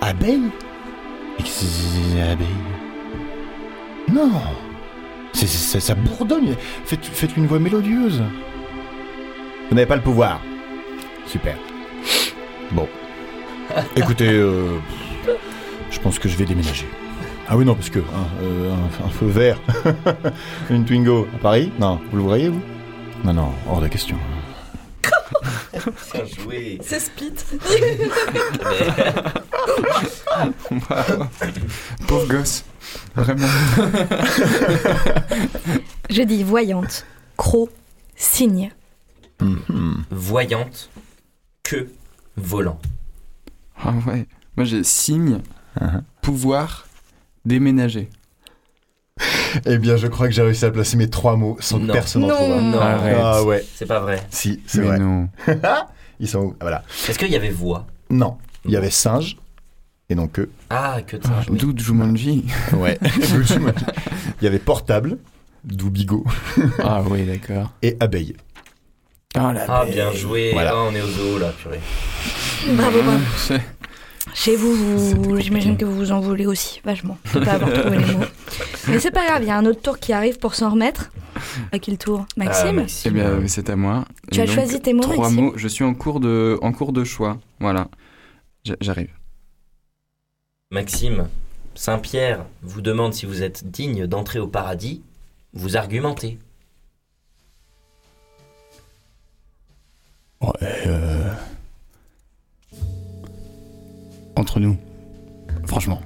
Abeille? 0.01 0.51
Et 1.41 1.45
Non 4.13 4.31
C'est 5.33 5.47
c'est- 5.47 5.81
ça 5.81 5.95
bourdonne 5.95 6.55
Faites, 6.85 7.05
faites 7.05 7.37
une 7.37 7.47
voix 7.47 7.59
mélodieuse 7.59 8.23
Vous 9.69 9.75
n'avez 9.75 9.87
pas 9.87 9.97
le 9.97 10.03
pouvoir 10.03 10.41
Super. 11.27 11.57
Bon. 12.73 12.89
Écoutez, 13.97 14.31
euh, 14.31 14.79
je 15.91 15.99
pense 16.01 16.19
que 16.19 16.27
je 16.29 16.37
vais 16.37 16.47
déménager. 16.47 16.87
Ah 17.49 17.57
oui, 17.57 17.65
non, 17.67 17.75
parce 17.75 17.91
que 17.91 17.99
hein, 17.99 18.27
euh, 18.43 18.73
un, 18.73 19.07
un 19.07 19.11
feu 19.11 19.27
vert, 19.27 19.59
une 20.71 20.85
Twingo 20.87 21.29
à 21.35 21.39
Paris 21.39 21.71
Non, 21.79 22.01
vous 22.11 22.17
le 22.17 22.23
voyez, 22.23 22.49
vous 22.49 22.63
Non, 23.25 23.35
non, 23.35 23.53
hors 23.69 23.81
de 23.83 23.89
question. 23.89 24.17
Bien 26.15 26.25
joué. 26.27 26.79
C'est 26.83 27.01
Split. 27.01 27.33
Pauvre 32.07 32.27
gosse. 32.29 32.65
Vraiment. 33.15 33.47
Je 36.11 36.23
dis 36.23 36.43
voyante, 36.45 37.05
croc, 37.37 37.71
cygne. 38.17 38.71
Mhm. 39.41 40.05
Voyante, 40.11 40.91
que 41.63 41.89
volant. 42.37 42.81
Ah 43.81 43.93
ouais. 44.07 44.27
Moi 44.57 44.65
j'ai 44.65 44.83
signe, 44.85 45.41
Uh-huh. 45.81 46.03
pouvoir, 46.23 46.89
déménager. 47.45 48.09
Eh 49.67 49.79
bien, 49.79 49.97
je 49.97 50.07
crois 50.07 50.29
que 50.29 50.35
j'ai 50.35 50.43
réussi 50.43 50.65
à 50.65 50.71
placer 50.71 50.97
mes 50.97 51.09
trois 51.09 51.37
mots 51.37 51.57
sans 51.61 51.79
que 51.79 51.85
Non. 51.85 51.93
personne 51.93 52.25
en 52.25 52.29
trouve 52.29 52.53
un. 52.53 52.61
Non, 52.61 52.81
Arrête. 52.81 53.17
Ah 53.21 53.43
ouais, 53.45 53.65
c'est 53.75 53.87
pas 53.87 54.01
vrai. 54.01 54.21
si, 54.31 54.61
c'est 54.67 54.81
Mais 54.81 54.87
vrai. 54.89 54.99
non. 54.99 55.29
Ils 56.21 56.29
sont 56.29 56.39
où? 56.41 56.51
Ah, 56.55 56.63
Voilà. 56.63 56.83
Est-ce 57.09 57.19
qu'il 57.19 57.31
y 57.31 57.37
avait 57.37 57.51
voix? 57.51 57.87
Non, 58.11 58.37
il 58.65 58.73
y 58.73 58.77
avait 58.77 58.91
singe, 58.91 59.37
et 60.09 60.15
donc 60.15 60.33
que. 60.33 60.49
Ah, 60.71 60.99
que 61.07 61.17
de 61.17 61.23
Ah, 61.27 61.43
singe. 61.47 61.57
D'où 61.57 61.73
Jumanji. 61.77 62.45
Ouais. 62.75 62.99
il 64.41 64.45
y 64.45 64.47
avait 64.47 64.59
portable, 64.59 65.19
d'où 65.65 65.91
bigot, 65.91 66.25
Ah 66.83 67.03
oui, 67.09 67.25
d'accord. 67.25 67.71
et 67.83 67.97
abeille. 68.01 68.37
Ah 69.35 69.53
la 69.53 69.65
Ah, 69.69 69.85
bien 69.85 70.11
joué. 70.13 70.51
Voilà. 70.53 70.73
Ah, 70.75 70.87
on 70.91 70.95
est 70.95 71.03
au 71.03 71.07
zoo 71.09 71.39
là, 71.39 71.53
purée. 71.61 71.81
Bravo, 72.73 72.99
bravo. 73.03 73.63
Chez 74.35 74.57
vous, 74.57 75.39
j'imagine 75.39 75.77
que 75.77 75.85
vous 75.85 75.95
vous 75.97 76.13
en 76.13 76.21
voulez 76.21 76.47
aussi, 76.47 76.81
vachement, 76.85 77.19
de 77.35 77.41
pas 77.41 77.53
avoir 77.53 77.73
trouvé 77.73 77.99
les 77.99 78.15
mots. 78.15 78.25
Mais 78.89 78.99
c'est 79.01 79.11
pas 79.11 79.27
grave, 79.27 79.43
il 79.43 79.49
y 79.49 79.51
a 79.51 79.57
un 79.57 79.67
autre 79.67 79.81
tour 79.83 79.99
qui 79.99 80.13
arrive 80.13 80.39
pour 80.39 80.55
s'en 80.55 80.71
remettre. 80.71 81.11
À 81.73 81.79
qui 81.79 81.91
le 81.91 81.97
tour 81.97 82.27
Ah, 82.31 82.45
Maxime 82.45 82.87
Eh 83.05 83.11
bien, 83.11 83.41
c'est 83.47 83.71
à 83.71 83.77
moi. 83.77 84.05
Tu 84.33 84.39
Et 84.39 84.43
as 84.43 84.47
donc, 84.47 84.55
choisi 84.55 84.81
tes 84.81 84.93
mots, 84.93 85.03
Trois 85.03 85.17
Maxime 85.17 85.41
mots. 85.45 85.53
Je 85.57 85.69
suis 85.69 85.85
en 85.85 85.95
cours 85.95 86.21
de, 86.21 86.59
en 86.63 86.73
cours 86.73 86.93
de 86.93 87.05
choix. 87.05 87.39
Voilà. 87.61 87.89
J'arrive. 88.81 89.11
Maxime, 90.71 91.29
Saint-Pierre 91.75 92.45
vous 92.63 92.81
demande 92.81 93.15
si 93.15 93.25
vous 93.27 93.43
êtes 93.43 93.71
digne 93.71 94.07
d'entrer 94.07 94.39
au 94.39 94.49
paradis. 94.49 95.03
Vous 95.55 95.77
argumentez. 95.77 96.39
Ouais, 100.41 100.78
Entre 104.39 104.61
nous, 104.61 104.77
franchement, 105.67 106.01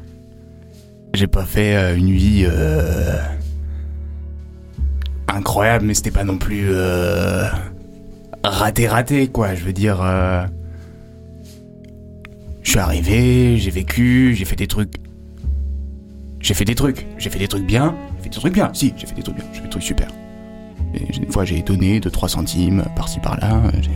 j'ai 1.12 1.26
pas 1.26 1.44
fait 1.44 1.76
euh, 1.76 1.94
une 1.94 2.12
vie 2.12 2.46
euh, 2.48 3.18
incroyable, 5.28 5.84
mais 5.84 5.92
c'était 5.92 6.10
pas 6.10 6.24
non 6.24 6.38
plus 6.38 6.68
euh, 6.70 7.46
raté 8.42 8.88
raté 8.88 9.28
quoi. 9.28 9.54
Je 9.54 9.62
veux 9.64 9.74
dire, 9.74 10.02
je 12.62 12.70
suis 12.70 12.78
arrivé, 12.78 13.58
j'ai 13.58 13.70
vécu, 13.70 14.34
j'ai 14.34 14.46
fait 14.46 14.56
des 14.56 14.66
trucs, 14.66 14.94
j'ai 16.40 16.54
fait 16.54 16.64
des 16.64 16.74
trucs, 16.74 17.06
j'ai 17.18 17.28
fait 17.28 17.38
des 17.38 17.48
trucs 17.48 17.66
bien, 17.66 17.94
j'ai 18.16 18.22
fait 18.22 18.30
des 18.30 18.40
trucs 18.40 18.54
bien. 18.54 18.70
Si, 18.72 18.94
j'ai 18.96 19.06
fait 19.06 19.14
des 19.14 19.22
trucs 19.22 19.36
bien, 19.36 19.44
j'ai 19.52 19.58
fait 19.58 19.64
des 19.64 19.70
trucs 19.70 19.82
super. 19.82 20.08
Une 20.94 21.30
fois, 21.30 21.44
j'ai 21.44 21.60
donné 21.60 22.00
2-3 22.00 22.28
centimes 22.28 22.84
par-ci 22.96 23.20
par-là. 23.20 23.60
J'ai 23.82 23.90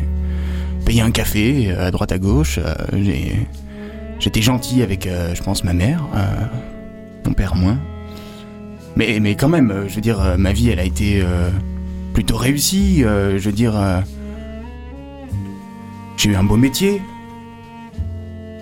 payé 0.85 1.01
un 1.01 1.11
café 1.11 1.73
à 1.73 1.91
droite 1.91 2.13
à 2.13 2.19
gauche. 2.19 2.61
j'ai 2.93 3.49
j'étais 4.19 4.43
gentil 4.43 4.83
avec, 4.83 5.07
euh, 5.07 5.35
je 5.35 5.43
pense, 5.43 5.65
ma 5.65 5.73
mère. 5.73 6.05
euh, 6.15 6.25
mon 7.25 7.33
père 7.33 7.57
moins. 7.57 7.79
Mais 8.95 9.19
mais 9.21 9.35
quand 9.35 9.49
même, 9.49 9.71
euh, 9.71 9.89
je 9.89 9.95
veux 9.97 10.01
dire, 10.01 10.37
ma 10.39 10.53
vie, 10.53 10.71
elle 10.71 10.79
a 10.79 10.85
été 10.85 11.23
plutôt 12.15 12.37
réussie. 12.37 13.01
je 13.03 13.39
veux 13.39 13.53
dire, 13.53 13.75
j'ai 16.17 16.31
eu 16.31 16.37
un 16.37 16.45
beau 16.45 16.57
métier. 16.57 17.03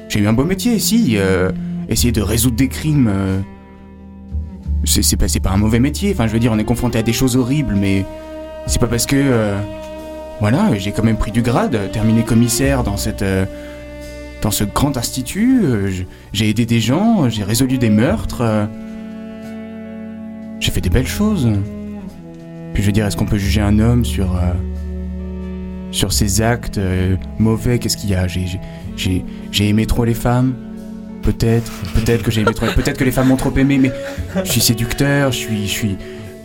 J'ai 0.09 0.21
eu 0.21 0.27
un 0.27 0.33
beau 0.33 0.45
métier, 0.45 0.79
si. 0.79 1.19
essayer 1.89 2.13
de 2.13 2.23
résoudre 2.23 2.57
des 2.57 2.69
crimes. 2.69 3.13
c'est 4.85 5.17
pas, 5.17 5.27
pas 5.43 5.51
un 5.51 5.59
mauvais 5.59 5.81
métier. 5.81 6.13
Enfin, 6.13 6.27
je 6.27 6.33
veux 6.33 6.41
dire, 6.41 6.53
on 6.53 6.59
est 6.59 6.65
confronté 6.65 6.99
à 6.99 7.03
des 7.03 7.13
choses 7.13 7.37
horribles, 7.37 7.75
mais 7.77 8.07
c'est 8.67 8.81
pas 8.81 8.89
parce 8.89 9.07
que. 9.07 9.55
voilà, 10.41 10.75
j'ai 10.77 10.93
quand 10.93 11.05
même 11.05 11.19
pris 11.19 11.33
du 11.33 11.43
grade, 11.43 11.93
terminé 11.93 12.23
commissaire 12.23 12.83
dans 12.83 12.97
cette. 12.97 13.25
Dans 14.45 14.51
ce 14.51 14.65
grand 14.65 14.97
institut. 14.99 15.63
euh, 15.65 15.91
j'ai 16.35 16.51
aidé 16.51 16.67
des 16.67 16.79
gens, 16.79 17.29
j'ai 17.31 17.43
résolu 17.43 17.79
des 17.79 17.89
meurtres. 17.91 18.43
euh, 18.43 18.67
j'ai 20.61 20.71
fait 20.71 20.83
des 20.83 20.91
belles 20.91 21.07
choses. 21.07 21.49
Puis 22.75 22.83
je 22.83 22.87
veux 22.87 22.93
dire, 22.93 23.07
est-ce 23.07 23.17
qu'on 23.17 23.25
peut 23.25 23.39
juger 23.39 23.61
un 23.63 23.79
homme 23.79 24.05
sur. 24.05 24.37
euh, 24.37 24.53
sur 25.91 26.13
ses 26.13 26.43
actes 26.43 26.81
mauvais? 27.39 27.79
Qu'est-ce 27.79 27.97
qu'il 27.97 28.11
y 28.11 28.15
a? 28.15 28.27
J'ai- 28.29 29.25
aimé 29.61 29.87
trop 29.87 30.05
les 30.05 30.15
femmes 30.15 30.55
Peut-être, 31.23 31.73
peut-être 31.95 32.23
que 32.23 32.31
j'ai 32.31 32.43
aimé 32.43 32.53
trop. 32.53 32.67
Peut-être 32.67 32.99
que 32.99 33.05
les 33.05 33.13
femmes 33.13 33.29
m'ont 33.29 33.37
trop 33.37 33.57
aimé, 33.57 33.79
mais 33.79 33.93
je 34.45 34.51
suis 34.51 34.61
séducteur, 34.61 35.33
je 35.33 35.39
suis. 35.39 35.63
Je 35.63 35.73
suis... 35.73 35.97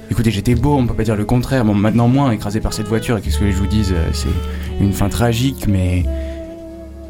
Écoutez, 0.09 0.31
j'étais 0.31 0.55
beau, 0.55 0.77
on 0.77 0.87
peut 0.87 0.93
pas 0.93 1.03
dire 1.03 1.17
le 1.17 1.25
contraire. 1.25 1.65
Bon, 1.65 1.73
maintenant 1.73 2.07
moins, 2.07 2.31
écrasé 2.31 2.61
par 2.61 2.71
cette 2.73 2.87
voiture, 2.87 3.19
qu'est-ce 3.21 3.39
que 3.39 3.51
je 3.51 3.57
vous 3.57 3.67
dise 3.67 3.93
C'est 4.13 4.29
une 4.79 4.93
fin 4.93 5.09
tragique, 5.09 5.65
mais. 5.67 6.05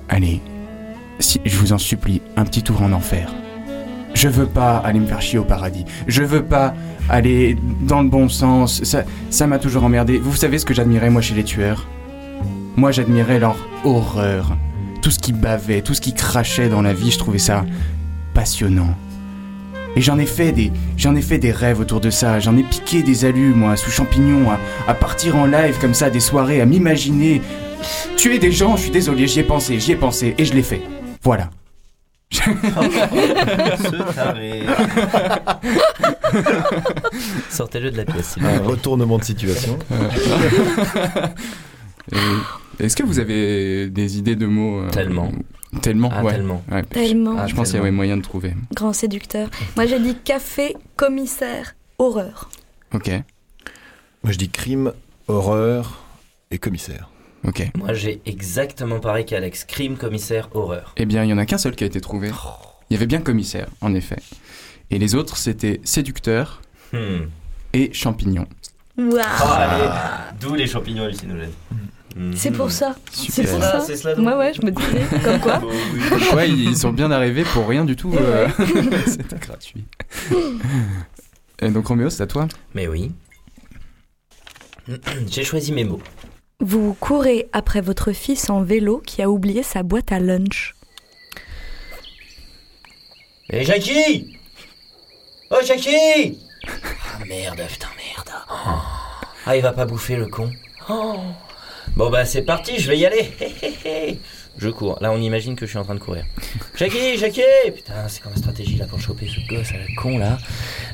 Allez, 0.07 0.41
si, 1.19 1.41
je 1.45 1.55
vous 1.57 1.73
en 1.73 1.77
supplie, 1.77 2.21
un 2.37 2.45
petit 2.45 2.63
tour 2.63 2.81
en 2.81 2.91
enfer. 2.91 3.33
Je 4.13 4.27
veux 4.27 4.47
pas 4.47 4.77
aller 4.77 4.99
me 4.99 5.05
faire 5.05 5.21
chier 5.21 5.37
au 5.39 5.43
paradis. 5.43 5.85
Je 6.07 6.23
veux 6.23 6.43
pas 6.43 6.73
aller 7.09 7.57
dans 7.81 8.01
le 8.01 8.09
bon 8.09 8.27
sens. 8.27 8.83
Ça, 8.83 9.03
ça 9.29 9.47
m'a 9.47 9.59
toujours 9.59 9.83
emmerdé. 9.83 10.17
Vous 10.17 10.35
savez 10.35 10.57
ce 10.57 10.65
que 10.65 10.73
j'admirais 10.73 11.09
moi 11.09 11.21
chez 11.21 11.35
les 11.35 11.43
tueurs? 11.43 11.87
Moi, 12.75 12.91
j'admirais 12.91 13.39
leur 13.39 13.55
horreur. 13.83 14.57
Tout 15.01 15.11
ce 15.11 15.19
qui 15.19 15.31
bavait, 15.31 15.81
tout 15.81 15.93
ce 15.93 16.01
qui 16.01 16.13
crachait 16.13 16.69
dans 16.69 16.81
la 16.81 16.93
vie, 16.93 17.11
je 17.11 17.19
trouvais 17.19 17.37
ça 17.37 17.65
passionnant. 18.33 18.95
Et 19.95 20.01
j'en 20.01 20.17
ai 20.17 20.25
fait 20.25 20.51
des, 20.51 20.71
ai 20.97 21.21
fait 21.21 21.39
des 21.39 21.51
rêves 21.51 21.79
autour 21.79 21.99
de 21.99 22.09
ça. 22.09 22.39
J'en 22.39 22.57
ai 22.57 22.63
piqué 22.63 23.03
des 23.03 23.25
alus, 23.25 23.53
moi, 23.53 23.75
sous 23.75 23.91
champignons, 23.91 24.45
à 24.87 24.93
partir 24.93 25.35
en 25.35 25.45
live 25.45 25.77
comme 25.79 25.93
ça, 25.93 26.09
des 26.09 26.19
soirées, 26.19 26.61
à 26.61 26.65
m'imaginer 26.65 27.41
tuer 28.17 28.39
des 28.39 28.51
gens. 28.51 28.75
Je 28.75 28.83
suis 28.83 28.91
désolé, 28.91 29.27
j'y 29.27 29.39
ai 29.39 29.43
pensé, 29.43 29.79
j'y 29.79 29.93
ai 29.93 29.95
pensé, 29.95 30.35
et 30.37 30.45
je 30.45 30.53
l'ai 30.53 30.63
fait. 30.63 30.81
Voilà. 31.21 31.49
Sortez-le 37.49 37.91
de 37.91 37.97
la 37.97 38.05
pièce, 38.05 38.35
Un 38.41 38.59
retournement 38.59 39.17
de 39.17 39.23
situation. 39.23 39.77
Est-ce 42.79 42.95
que 42.95 43.03
vous 43.03 43.19
avez 43.19 43.89
des 43.89 44.17
idées 44.17 44.35
de 44.35 44.45
mots 44.45 44.81
euh, 44.81 44.89
Tellement. 44.89 45.31
Tellement, 45.81 46.09
Ah, 46.11 46.23
ouais. 46.23 46.31
tellement. 46.33 46.63
Ouais. 46.71 46.83
Tellement. 46.83 47.35
Ah, 47.37 47.47
Je 47.47 47.53
pense 47.55 47.67
qu'il 47.69 47.77
y 47.77 47.79
avait 47.81 47.91
moyen 47.91 48.17
de 48.17 48.21
trouver. 48.23 48.55
Grand 48.73 48.93
séducteur. 48.93 49.49
Moi, 49.75 49.85
j'ai 49.85 49.99
dit 49.99 50.15
café, 50.15 50.75
commissaire, 50.95 51.75
horreur. 51.97 52.49
Ok, 52.93 53.09
Moi, 54.23 54.31
je 54.33 54.37
dis 54.37 54.49
crime, 54.49 54.93
horreur 55.27 55.99
et 56.51 56.57
commissaire. 56.57 57.09
Ok. 57.47 57.71
Moi, 57.77 57.93
j'ai 57.93 58.21
exactement 58.25 58.99
pareil 58.99 59.25
qu'Alex. 59.25 59.63
Crime, 59.65 59.97
commissaire, 59.97 60.49
horreur. 60.53 60.93
Eh 60.97 61.05
bien, 61.05 61.23
il 61.23 61.29
y 61.29 61.33
en 61.33 61.37
a 61.37 61.45
qu'un 61.45 61.57
seul 61.57 61.75
qui 61.75 61.83
a 61.83 61.87
été 61.87 62.01
trouvé. 62.01 62.29
Il 62.89 62.93
y 62.93 62.97
avait 62.97 63.05
bien 63.07 63.21
commissaire, 63.21 63.67
en 63.81 63.93
effet. 63.93 64.17
Et 64.91 64.97
les 64.99 65.15
autres, 65.15 65.37
c'était 65.37 65.79
séducteur 65.83 66.61
Hmm. 66.91 67.27
et 67.73 67.93
champignon. 67.93 68.47
Ah. 69.21 70.31
D'où 70.41 70.55
les 70.55 70.65
champignons 70.65 71.03
hallucinogènes. 71.03 71.51
Hmm. 72.15 72.33
C'est 72.35 72.49
pour 72.51 72.71
ça. 72.71 72.95
C'est 73.11 73.43
pour 73.43 73.59
Ah, 73.61 73.73
ça. 73.73 73.79
c'est 73.81 73.95
cela. 73.95 74.19
Ouais, 74.19 74.33
ouais, 74.47 74.53
je 74.55 74.65
me 74.65 74.71
disais. 74.71 75.19
Comme 75.23 75.39
quoi. 75.39 75.61
Oui. 75.93 76.35
Ouais, 76.35 76.49
ils 76.49 76.75
sont 76.75 76.91
bien 76.91 77.11
arrivés 77.11 77.43
pour 77.43 77.67
rien 77.67 77.85
du 77.85 77.95
tout. 77.95 78.11
euh, 78.15 78.47
C'était 79.05 79.37
gratuit. 79.37 79.85
Et 81.61 81.69
donc, 81.69 81.85
Roméo, 81.87 82.09
c'est 82.09 82.23
à 82.23 82.27
toi 82.27 82.47
Mais 82.73 82.87
oui. 82.87 83.11
J'ai 85.29 85.43
choisi 85.43 85.71
mes 85.71 85.83
mots. 85.83 86.01
Vous 86.61 86.93
courez 86.93 87.47
après 87.53 87.79
votre 87.79 88.11
fils 88.11 88.49
en 88.49 88.61
vélo 88.61 89.01
qui 89.05 89.21
a 89.21 89.29
oublié 89.29 89.63
sa 89.63 89.81
boîte 89.81 90.11
à 90.11 90.19
lunch. 90.19 90.75
Et 93.49 93.63
Jackie 93.63 94.37
Oh 95.51 95.55
Jackie 95.65 96.37
Ah 96.67 97.23
merde, 97.25 97.61
putain 97.69 97.87
merde. 97.97 98.29
Ah 99.45 99.55
il 99.55 99.61
va 99.61 99.71
pas 99.71 99.85
bouffer 99.85 100.17
le 100.17 100.27
con. 100.27 100.51
Bon 101.95 102.09
bah 102.09 102.25
c'est 102.25 102.41
parti, 102.43 102.77
je 102.77 102.89
vais 102.91 102.97
y 102.99 103.05
aller. 103.05 103.31
Hé, 103.39 103.53
hé, 103.61 103.73
hé. 103.85 104.19
Je 104.57 104.69
cours. 104.69 104.97
Là 104.99 105.11
on 105.13 105.17
imagine 105.21 105.55
que 105.55 105.65
je 105.65 105.69
suis 105.71 105.79
en 105.79 105.85
train 105.85 105.95
de 105.95 105.99
courir. 105.99 106.25
Jackie, 106.75 107.17
Jackie 107.17 107.41
Putain 107.73 108.07
c'est 108.09 108.25
ma 108.25 108.35
stratégie 108.35 108.75
là 108.75 108.85
pour 108.85 108.99
choper 108.99 109.27
ce 109.27 109.39
gosse 109.47 109.71
à 109.71 109.77
la 109.77 109.85
con 110.01 110.17
là? 110.17 110.37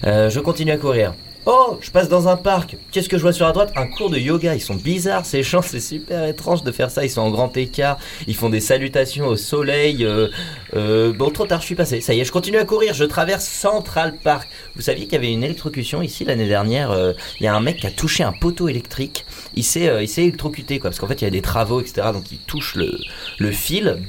Euh, 0.06 0.30
Je 0.30 0.39
continue 0.39 0.71
à 0.71 0.78
courir. 0.78 1.15
Oh, 1.48 1.78
je 1.80 1.92
passe 1.92 2.10
dans 2.10 2.28
un 2.28 2.38
parc. 2.38 2.76
Qu'est-ce 2.92 3.08
que 3.08 3.18
je 3.18 3.22
vois 3.22 3.32
sur 3.32 3.46
la 3.46 3.52
droite? 3.52 3.72
Un 3.76 3.86
cours 3.86 4.10
de 4.10 4.18
yoga. 4.18 4.56
Ils 4.56 4.62
sont 4.62 4.74
bizarres, 4.74 5.28
ces 5.28 5.44
gens. 5.44 5.62
C'est 5.64 5.80
super 5.80 6.26
étrange 6.26 6.64
de 6.64 6.72
faire 6.72 6.90
ça. 6.90 7.04
Ils 7.06 7.10
sont 7.12 7.22
en 7.22 7.30
grand 7.30 7.56
écart. 7.56 8.00
Ils 8.26 8.36
font 8.36 8.50
des 8.50 8.60
salutations 8.60 9.28
au 9.28 9.36
soleil. 9.36 10.04
euh, 10.06 10.30
euh, 10.76 11.14
bon, 11.14 11.30
trop 11.30 11.46
tard, 11.46 11.62
je 11.62 11.68
suis 11.68 11.76
passé. 11.76 12.02
Ça 12.02 12.16
y 12.16 12.20
est, 12.20 12.26
je 12.26 12.32
continue 12.32 12.58
à 12.58 12.66
courir. 12.66 12.96
Je 12.96 13.04
traverse 13.04 13.46
Central 13.46 14.16
Park. 14.24 14.50
Vous 14.76 14.82
saviez 14.82 15.04
qu'il 15.06 15.14
y 15.14 15.18
avait 15.18 15.32
une 15.32 15.44
électrocution 15.44 16.02
ici 16.02 16.26
l'année 16.26 16.48
dernière. 16.48 16.90
euh, 16.90 17.14
Il 17.40 17.44
y 17.44 17.48
a 17.48 17.56
un 17.56 17.62
mec 17.62 17.78
qui 17.78 17.88
a 17.88 17.92
touché 17.92 18.24
un 18.24 18.34
poteau 18.34 18.68
électrique. 18.68 19.24
Il 19.56 19.64
s'est, 19.64 19.88
euh, 19.88 20.04
électrocuté, 20.18 20.80
quoi. 20.80 20.90
Parce 20.90 21.00
qu'en 21.00 21.08
fait, 21.08 21.22
il 21.22 21.26
y 21.26 21.28
a 21.28 21.32
des 21.32 21.42
travaux, 21.44 21.80
etc. 21.80 22.08
Donc, 22.12 22.32
il 22.32 22.40
touche 22.40 22.74
le, 22.76 22.98
le 23.38 23.52
fil. 23.52 24.00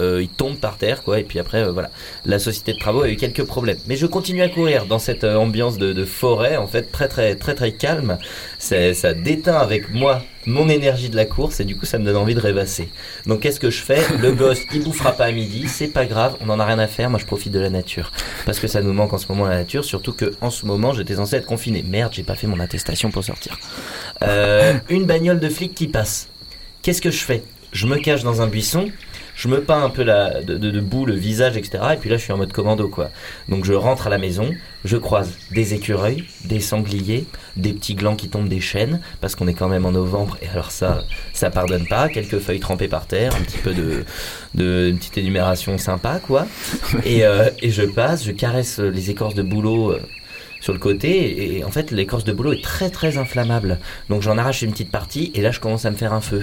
Euh, 0.00 0.22
il 0.22 0.28
tombe 0.28 0.56
par 0.56 0.76
terre, 0.76 1.02
quoi. 1.02 1.20
Et 1.20 1.24
puis 1.24 1.38
après, 1.38 1.62
euh, 1.62 1.72
voilà. 1.72 1.90
La 2.24 2.38
société 2.38 2.72
de 2.72 2.78
travaux 2.78 3.02
a 3.02 3.08
eu 3.08 3.16
quelques 3.16 3.44
problèmes. 3.44 3.78
Mais 3.86 3.96
je 3.96 4.06
continue 4.06 4.42
à 4.42 4.48
courir 4.48 4.86
dans 4.86 4.98
cette 4.98 5.24
euh, 5.24 5.36
ambiance 5.36 5.78
de, 5.78 6.04
forêt, 6.04 6.56
en 6.56 6.66
fait, 6.66 6.90
très, 6.90 7.08
très, 7.08 7.34
très, 7.36 7.54
très 7.54 7.72
calme. 7.72 8.18
C'est- 8.58 8.94
Ça 8.94 9.14
déteint 9.14 9.56
avec 9.58 9.90
moi 9.90 10.22
mon 10.46 10.68
énergie 10.68 11.08
de 11.08 11.16
la 11.16 11.24
course 11.24 11.60
et 11.60 11.64
du 11.64 11.74
coup, 11.76 11.86
ça 11.86 11.98
me 11.98 12.04
donne 12.04 12.16
envie 12.16 12.34
de 12.34 12.40
rêvasser. 12.40 12.88
Donc, 13.26 13.40
qu'est-ce 13.40 13.58
que 13.60 13.70
je 13.70 13.80
fais? 13.80 14.02
Le 14.20 14.32
gosse, 14.32 14.60
il 14.74 14.82
bouffera 14.82 15.12
pas 15.12 15.24
à 15.26 15.32
midi, 15.32 15.66
c'est 15.68 15.88
pas 15.88 16.04
grave, 16.04 16.36
on 16.40 16.50
en 16.50 16.60
a 16.60 16.66
rien 16.66 16.78
à 16.78 16.86
faire. 16.86 17.08
Moi, 17.08 17.18
je 17.18 17.24
profite 17.24 17.52
de 17.52 17.60
la 17.60 17.70
nature 17.70 18.12
parce 18.44 18.58
que 18.60 18.66
ça 18.66 18.82
nous 18.82 18.92
manque 18.92 19.12
en 19.14 19.18
ce 19.18 19.26
moment 19.28 19.46
la 19.46 19.56
nature. 19.56 19.84
Surtout 19.84 20.12
que 20.12 20.34
en 20.42 20.50
ce 20.50 20.66
moment, 20.66 20.92
j'étais 20.92 21.14
censé 21.14 21.36
être 21.36 21.46
confiné. 21.46 21.82
Merde, 21.88 22.12
j'ai 22.14 22.24
pas 22.24 22.34
fait 22.34 22.46
mon 22.46 22.60
attestation 22.60 23.10
pour 23.10 23.24
sortir. 23.24 23.58
Euh, 24.22 24.74
une 24.90 25.04
bagnole 25.04 25.40
de 25.40 25.48
flic 25.48 25.74
qui 25.74 25.86
passe. 25.88 26.28
Qu'est-ce 26.82 27.00
que 27.00 27.10
je 27.10 27.20
fais? 27.24 27.42
Je 27.72 27.86
me 27.86 27.96
cache 27.96 28.22
dans 28.22 28.42
un 28.42 28.46
buisson. 28.46 28.90
Je 29.34 29.48
me 29.48 29.60
peins 29.62 29.82
un 29.82 29.90
peu 29.90 30.02
la, 30.04 30.42
de, 30.42 30.56
de, 30.56 30.70
de 30.70 30.80
boue 30.80 31.06
le 31.06 31.14
visage, 31.14 31.56
etc. 31.56 31.82
Et 31.94 31.96
puis 31.96 32.08
là, 32.08 32.16
je 32.16 32.22
suis 32.22 32.32
en 32.32 32.36
mode 32.36 32.52
commando, 32.52 32.88
quoi. 32.88 33.10
Donc 33.48 33.64
je 33.64 33.72
rentre 33.72 34.06
à 34.06 34.10
la 34.10 34.18
maison, 34.18 34.50
je 34.84 34.96
croise 34.96 35.32
des 35.50 35.74
écureuils, 35.74 36.24
des 36.44 36.60
sangliers, 36.60 37.26
des 37.56 37.72
petits 37.72 37.94
glands 37.94 38.14
qui 38.16 38.28
tombent 38.28 38.48
des 38.48 38.60
chênes, 38.60 39.00
parce 39.20 39.34
qu'on 39.34 39.48
est 39.48 39.54
quand 39.54 39.68
même 39.68 39.86
en 39.86 39.92
novembre, 39.92 40.38
et 40.42 40.48
alors 40.48 40.70
ça, 40.70 41.02
ça 41.32 41.50
pardonne 41.50 41.86
pas. 41.86 42.08
Quelques 42.08 42.38
feuilles 42.38 42.60
trempées 42.60 42.88
par 42.88 43.06
terre, 43.06 43.34
un 43.34 43.40
petit 43.42 43.58
peu 43.58 43.74
de, 43.74 44.04
de 44.54 44.88
une 44.90 44.98
petite 44.98 45.18
énumération 45.18 45.78
sympa, 45.78 46.20
quoi. 46.24 46.46
Et, 47.04 47.24
euh, 47.24 47.50
et 47.60 47.70
je 47.70 47.82
passe, 47.82 48.24
je 48.24 48.32
caresse 48.32 48.78
les 48.78 49.10
écorces 49.10 49.34
de 49.34 49.42
bouleau. 49.42 49.90
euh, 49.92 50.00
sur 50.60 50.72
le 50.72 50.78
côté 50.78 51.58
et 51.58 51.62
en 51.64 51.70
fait 51.70 51.90
l'écorce 51.90 52.24
de 52.24 52.32
bouleau 52.32 52.54
est 52.54 52.62
très 52.62 52.88
très 52.88 53.18
inflammable 53.18 53.78
donc 54.08 54.22
j'en 54.22 54.38
arrache 54.38 54.62
une 54.62 54.70
petite 54.72 54.90
partie 54.90 55.30
et 55.34 55.42
là 55.42 55.50
je 55.50 55.60
commence 55.60 55.84
à 55.84 55.90
me 55.90 55.96
faire 55.96 56.14
un 56.14 56.22
feu 56.22 56.42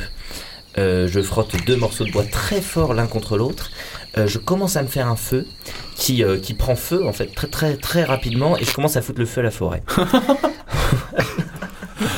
euh, 0.78 1.08
je 1.08 1.22
frotte 1.22 1.56
deux 1.66 1.76
morceaux 1.76 2.06
de 2.06 2.12
bois 2.12 2.24
très 2.26 2.62
forts 2.62 2.94
l'un 2.94 3.08
contre 3.08 3.38
l'autre. 3.38 3.72
Euh, 4.18 4.28
je 4.28 4.38
commence 4.40 4.76
à 4.76 4.84
me 4.84 4.88
faire 4.88 5.08
un 5.08 5.16
feu 5.16 5.46
qui, 5.96 6.24
euh, 6.24 6.38
qui 6.38 6.54
prend 6.54 6.76
feu 6.76 7.06
en 7.06 7.14
fait 7.14 7.28
très 7.34 7.48
très 7.48 7.76
très 7.78 8.04
rapidement 8.04 8.58
et 8.58 8.66
je 8.66 8.74
commence 8.74 8.98
à 8.98 9.02
foutre 9.02 9.20
le 9.20 9.26
feu 9.26 9.40
à 9.42 9.44
la 9.46 9.52
forêt. 9.52 9.84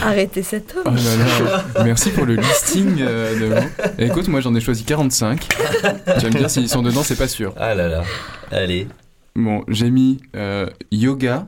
Arrêtez 0.02 0.44
cet 0.44 0.76
Oh 0.78 0.88
homme. 0.88 0.96
là 0.96 1.16
là, 1.18 1.66
merci 1.84 2.10
pour 2.12 2.26
le 2.26 2.36
listing 2.36 2.98
euh, 3.02 3.40
de. 3.40 4.02
Et 4.02 4.08
écoute, 4.08 4.28
moi 4.28 4.40
j'en 4.42 4.56
ai 4.56 4.62
choisi 4.62 4.84
45. 4.86 5.48
Tu 5.50 5.56
vas 5.82 6.30
me 6.30 6.38
dire 6.38 6.50
s'ils 6.50 6.70
sont 6.70 6.82
dedans, 6.82 7.04
c'est 7.04 7.18
pas 7.18 7.28
sûr. 7.28 7.54
Ah 7.58 7.76
là 7.76 7.88
là. 7.88 8.04
Allez. 8.52 8.88
Bon, 9.36 9.64
j'ai 9.68 9.90
mis 9.90 10.20
euh, 10.36 10.68
yoga, 10.92 11.46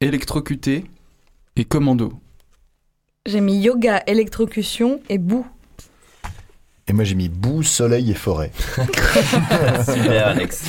électrocuté 0.00 0.84
et 1.56 1.64
commando. 1.64 2.12
J'ai 3.26 3.40
mis 3.40 3.60
yoga, 3.60 4.02
électrocution 4.06 5.00
et 5.08 5.18
boue. 5.18 5.46
Et 6.88 6.92
moi, 6.94 7.04
j'ai 7.04 7.14
mis 7.14 7.28
boue, 7.28 7.62
soleil 7.62 8.10
et 8.10 8.14
forêt. 8.14 8.50
Super 9.84 10.28
Alex. 10.28 10.62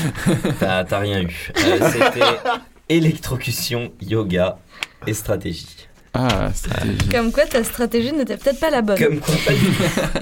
T'as 0.60 1.00
rien 1.00 1.22
eu. 1.22 1.52
Euh, 1.58 1.92
C'était 1.92 2.52
électrocution, 2.90 3.94
yoga 4.02 4.60
et 5.08 5.14
stratégie. 5.14 5.88
Ah, 6.14 6.52
stratégie. 6.54 7.08
Comme 7.10 7.32
quoi, 7.32 7.46
ta 7.46 7.64
stratégie 7.64 8.12
n'était 8.12 8.36
peut-être 8.36 8.60
pas 8.60 8.70
la 8.70 8.82
bonne. 8.82 8.98
Comme 8.98 9.20
quoi 9.20 9.36
pas 9.46 9.54
du 9.54 9.68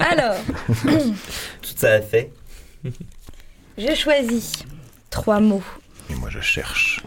Alors, 0.00 0.36
tout 1.62 1.72
ça 1.74 1.94
a 1.94 2.00
fait. 2.00 2.30
j'ai 3.78 3.96
choisi 3.96 4.52
trois 5.10 5.40
mots. 5.40 5.64
Et 6.10 6.14
moi, 6.14 6.30
je 6.30 6.40
cherche 6.40 7.00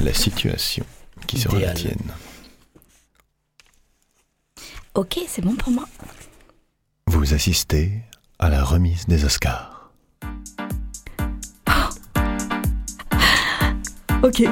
la 0.00 0.12
situation 0.12 0.84
qui 1.26 1.38
sera 1.38 1.58
la 1.58 1.72
tienne. 1.72 2.12
Ok, 4.94 5.18
c'est 5.28 5.42
bon 5.42 5.54
pour 5.54 5.72
moi. 5.72 5.86
Vous 7.20 7.34
assistez 7.34 7.92
à 8.38 8.48
la 8.48 8.64
remise 8.64 9.04
des 9.06 9.26
Oscars. 9.26 9.90
Ok. 14.22 14.42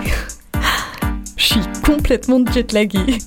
Je 1.39 1.43
suis 1.43 1.63
complètement 1.83 2.45
jetlaguée. 2.53 3.21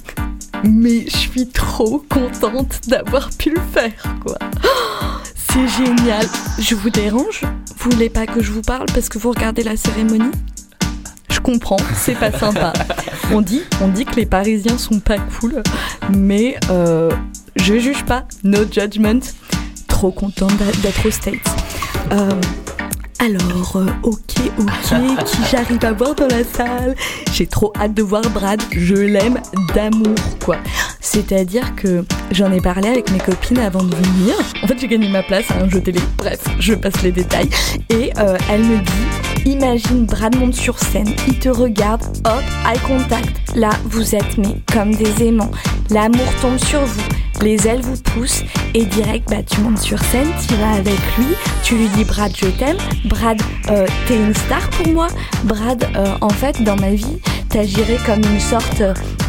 Mais 0.63 1.07
je 1.07 1.17
suis 1.17 1.47
trop 1.47 2.05
contente 2.07 2.81
d'avoir 2.87 3.31
pu 3.31 3.49
le 3.49 3.61
faire, 3.73 4.15
quoi. 4.23 4.37
C'est 5.33 5.67
génial. 5.69 6.27
Je 6.59 6.75
vous 6.75 6.91
dérange? 6.91 7.41
Vous 7.79 7.89
voulez 7.89 8.11
pas 8.11 8.27
que 8.27 8.43
je 8.43 8.51
vous 8.51 8.61
parle 8.61 8.85
parce 8.93 9.09
que 9.09 9.17
vous 9.17 9.31
regardez 9.31 9.63
la 9.63 9.75
cérémonie? 9.75 10.29
Je 11.31 11.39
comprends, 11.39 11.81
c'est 11.95 12.13
pas 12.13 12.31
sympa. 12.31 12.73
On 13.33 13.41
dit, 13.41 13.61
on 13.81 13.87
dit 13.87 14.03
que 14.03 14.17
les 14.17 14.25
Parisiens 14.25 14.77
sont 14.77 14.99
pas 14.99 15.17
cool, 15.17 15.63
mais 16.09 16.57
euh, 16.69 17.09
je 17.55 17.79
juge 17.79 18.03
pas. 18.05 18.25
No 18.43 18.59
judgment. 18.69 19.21
Trop 19.87 20.11
contente 20.11 20.57
d'être 20.81 21.05
aux 21.05 21.11
States. 21.11 21.39
Euh, 22.11 22.29
alors, 23.19 23.75
euh, 23.75 23.85
ok, 24.01 24.17
ok, 24.57 25.25
qui 25.25 25.37
j'arrive 25.51 25.85
à 25.85 25.91
voir 25.91 26.15
dans 26.15 26.27
la 26.27 26.43
salle? 26.43 26.95
J'ai 27.31 27.45
trop 27.45 27.71
hâte 27.79 27.93
de 27.93 28.01
voir 28.01 28.23
Brad, 28.31 28.59
je 28.71 28.95
l'aime 28.95 29.39
d'amour, 29.75 30.15
quoi. 30.43 30.57
C'est-à-dire 30.99 31.75
que 31.75 32.03
j'en 32.31 32.51
ai 32.51 32.61
parlé 32.61 32.87
avec 32.87 33.11
mes 33.11 33.19
copines 33.19 33.59
avant 33.59 33.83
de 33.83 33.93
venir. 33.93 34.33
En 34.63 34.67
fait, 34.67 34.79
j'ai 34.79 34.87
gagné 34.87 35.07
ma 35.09 35.21
place 35.21 35.51
à 35.51 35.63
un 35.63 35.69
jeu 35.69 35.81
télé. 35.81 35.99
Bref, 36.17 36.39
je 36.59 36.73
passe 36.73 37.01
les 37.03 37.11
détails. 37.11 37.49
Et 37.89 38.11
euh, 38.17 38.37
elle 38.49 38.63
me 38.63 38.77
dit 38.77 39.20
Imagine 39.45 40.05
Brad 40.05 40.35
monte 40.35 40.53
sur 40.53 40.77
scène, 40.77 41.09
il 41.27 41.39
te 41.39 41.49
regarde, 41.49 42.03
hop, 42.25 42.43
eye 42.65 42.79
contact. 42.79 43.55
Là, 43.55 43.71
vous 43.85 44.15
êtes 44.15 44.37
mais 44.37 44.55
comme 44.71 44.93
des 44.93 45.27
aimants. 45.27 45.51
L'amour 45.89 46.27
tombe 46.41 46.57
sur 46.57 46.81
vous, 46.81 47.01
les 47.41 47.67
ailes 47.67 47.81
vous 47.81 47.97
poussent 48.01 48.43
et 48.73 48.85
direct, 48.85 49.27
bah 49.29 49.43
tu 49.43 49.59
montes 49.61 49.79
sur 49.79 49.99
scène, 50.03 50.29
tu 50.47 50.53
vas 50.55 50.71
avec 50.73 50.99
lui, 51.17 51.35
tu 51.63 51.75
lui 51.75 51.87
dis 51.89 52.03
Brad, 52.05 52.31
je 52.35 52.47
t'aime. 52.47 52.77
Brad, 53.05 53.41
euh, 53.69 53.87
t'es 54.07 54.15
une 54.15 54.35
star 54.35 54.69
pour 54.69 54.87
moi. 54.93 55.07
Brad, 55.43 55.85
euh, 55.95 56.15
en 56.21 56.29
fait, 56.29 56.61
dans 56.63 56.75
ma 56.75 56.91
vie, 56.91 57.19
t'agirais 57.51 57.97
comme 58.05 58.21
une 58.23 58.39
sorte 58.39 58.81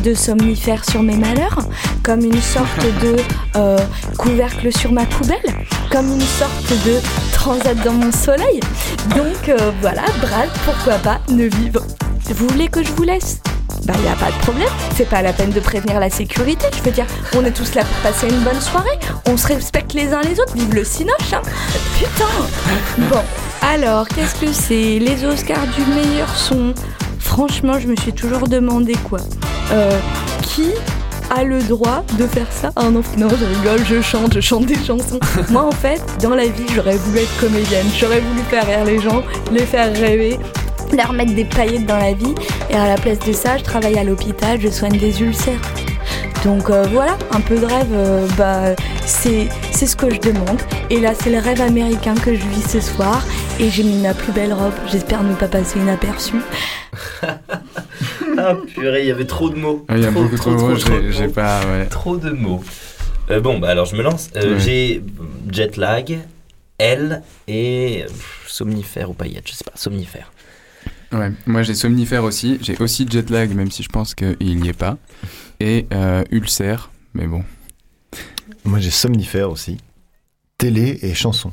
de 0.05 0.15
somnifère 0.15 0.85
sur 0.89 1.03
mes 1.03 1.17
malheurs, 1.17 1.59
comme 2.03 2.21
une 2.21 2.41
sorte 2.41 2.85
de 3.03 3.17
euh, 3.57 3.79
couvercle 4.17 4.73
sur 4.73 4.93
ma 4.93 5.05
poubelle, 5.07 5.39
comme 5.91 6.07
une 6.07 6.21
sorte 6.21 6.71
de 6.85 7.01
transat 7.33 7.77
dans 7.85 7.93
mon 7.93 8.13
soleil. 8.13 8.61
Donc 9.17 9.49
euh, 9.49 9.73
voilà, 9.81 10.03
Brad, 10.21 10.49
pourquoi 10.65 10.95
pas 10.99 11.21
ne 11.31 11.45
vivre? 11.45 11.85
Vous 12.31 12.47
voulez 12.49 12.69
que 12.69 12.83
je 12.83 12.93
vous 12.93 13.03
laisse? 13.03 13.41
Bah 13.85 13.95
y 14.05 14.09
a 14.09 14.15
pas 14.15 14.31
de 14.31 14.39
problème, 14.43 14.69
c'est 14.95 15.09
pas 15.09 15.23
la 15.23 15.33
peine 15.33 15.51
de 15.51 15.59
prévenir 15.59 15.99
la 15.99 16.09
sécurité, 16.09 16.67
je 16.77 16.83
veux 16.83 16.93
dire, 16.93 17.07
on 17.37 17.45
est 17.45 17.51
tous 17.51 17.75
là 17.75 17.83
pour 17.83 18.13
passer 18.13 18.29
une 18.29 18.39
bonne 18.41 18.61
soirée, 18.61 18.97
on 19.27 19.37
se 19.37 19.49
respecte 19.49 19.95
les 19.95 20.13
uns 20.13 20.21
les 20.21 20.39
autres, 20.39 20.55
vive 20.55 20.73
le 20.73 20.85
cinoche 20.85 21.33
hein. 21.33 21.43
Putain. 21.99 23.09
Bon, 23.11 23.23
alors 23.61 24.07
qu'est-ce 24.07 24.37
que 24.37 24.53
c'est? 24.53 25.01
Les 25.01 25.25
Oscars 25.25 25.67
du 25.77 25.85
meilleur 25.87 26.29
son 26.37 26.75
Franchement, 27.33 27.79
je 27.79 27.89
me 27.89 27.97
suis 27.97 28.13
toujours 28.13 28.47
demandé 28.47 28.95
quoi. 29.09 29.21
Euh, 29.73 29.99
qui 30.43 30.67
a 31.31 31.45
le 31.45 31.63
droit 31.63 32.05
de 32.19 32.27
faire 32.27 32.47
ça 32.53 32.73
à 32.77 32.85
un 32.85 32.95
enfant 32.95 33.17
Non, 33.17 33.29
je 33.31 33.47
rigole, 33.47 33.87
je 33.87 34.03
chante, 34.03 34.35
je 34.35 34.41
chante 34.41 34.67
des 34.67 34.77
chansons. 34.77 35.19
Moi, 35.49 35.63
en 35.63 35.71
fait, 35.71 36.03
dans 36.21 36.35
la 36.35 36.45
vie, 36.45 36.67
j'aurais 36.75 36.99
voulu 36.99 37.21
être 37.21 37.41
comédienne. 37.41 37.87
J'aurais 37.99 38.21
voulu 38.21 38.43
faire 38.51 38.67
rire 38.67 38.85
les 38.85 39.01
gens, 39.01 39.23
les 39.51 39.65
faire 39.65 39.91
rêver, 39.95 40.39
leur 40.95 41.15
mettre 41.15 41.35
des 41.35 41.47
paillettes 41.47 41.87
dans 41.87 41.97
la 41.97 42.13
vie. 42.13 42.35
Et 42.69 42.75
à 42.75 42.87
la 42.87 42.97
place 42.97 43.19
de 43.21 43.33
ça, 43.33 43.57
je 43.57 43.65
travaille 43.65 43.99
à 43.99 44.05
l'hôpital, 44.05 44.61
je 44.61 44.69
soigne 44.69 44.99
des 44.99 45.23
ulcères. 45.23 45.73
Donc 46.45 46.69
euh, 46.69 46.85
voilà, 46.93 47.17
un 47.31 47.41
peu 47.41 47.57
de 47.57 47.65
rêve, 47.65 47.93
euh, 47.95 48.27
bah, 48.37 48.75
c'est 49.07 49.49
c'est 49.71 49.87
ce 49.87 49.97
que 49.97 50.13
je 50.13 50.21
demande. 50.21 50.61
Et 50.91 51.01
là, 51.01 51.13
c'est 51.19 51.31
le 51.31 51.39
rêve 51.39 51.63
américain 51.63 52.15
que 52.15 52.35
je 52.35 52.45
vis 52.45 52.69
ce 52.69 52.81
soir. 52.81 53.25
Et 53.59 53.71
j'ai 53.71 53.85
mis 53.85 54.03
ma 54.03 54.13
plus 54.13 54.33
belle 54.33 54.53
robe, 54.53 54.75
j'espère 54.91 55.23
ne 55.23 55.35
pas 55.35 55.49
passer 55.49 55.79
inaperçue. 55.79 56.43
Ah 58.39 58.57
purée, 58.67 59.03
il 59.03 59.09
y 59.09 59.11
avait 59.11 59.27
trop 59.27 59.51
de 59.51 59.57
mots. 59.57 59.85
Ah, 59.89 59.97
Il 59.97 60.03
y 60.03 60.07
a 60.07 60.11
Trop, 60.11 60.23
beaucoup 60.23 60.37
trop 60.37 60.51
de 60.53 60.57
trop, 60.57 60.69
mots, 60.69 60.77
trop, 60.77 60.89
trop 60.91 60.97
j'ai 61.01 61.03
de 61.07 61.11
j'ai 61.13 61.27
mots. 61.27 61.33
pas. 61.33 61.61
Ouais. 61.67 61.87
Trop 61.87 62.17
de 62.17 62.31
mots. 62.31 62.63
Euh, 63.31 63.41
bon, 63.41 63.59
bah 63.59 63.69
alors 63.71 63.87
je 63.87 63.95
me 63.97 64.03
lance. 64.03 64.31
Euh, 64.37 64.55
Ouais. 64.55 64.61
J'ai 64.61 65.03
jet 65.51 65.77
lag, 65.77 66.19
L 66.79 67.23
et 67.47 68.05
pff, 68.07 68.45
somnifère 68.49 69.11
ou 69.11 69.15
paillette, 69.15 69.49
je 69.49 69.53
sais 69.55 69.65
pas, 69.65 69.73
somnifère. 69.77 70.33
Ouais, 71.13 71.31
moi 71.47 71.63
j'ai 71.63 71.75
somnifère 71.75 72.25
aussi, 72.25 72.59
j'ai 72.63 72.77
aussi 72.79 73.07
jet 73.09 73.29
lag, 73.31 73.55
même 73.55 73.71
si 73.71 73.83
je 73.83 73.89
pense 73.91 74.15
qu'il 74.15 74.37
n'y 74.61 74.69
est 74.69 74.73
pas, 74.73 74.97
et 75.61 75.87
euh, 75.93 76.25
ulcère, 76.31 76.91
mais 77.15 77.27
bon. 77.27 77.45
Moi 78.65 78.79
j'ai 78.81 78.91
somnifère 78.91 79.51
aussi. 79.51 79.77
Télé 80.57 80.99
et 81.03 81.15
chanson. 81.15 81.53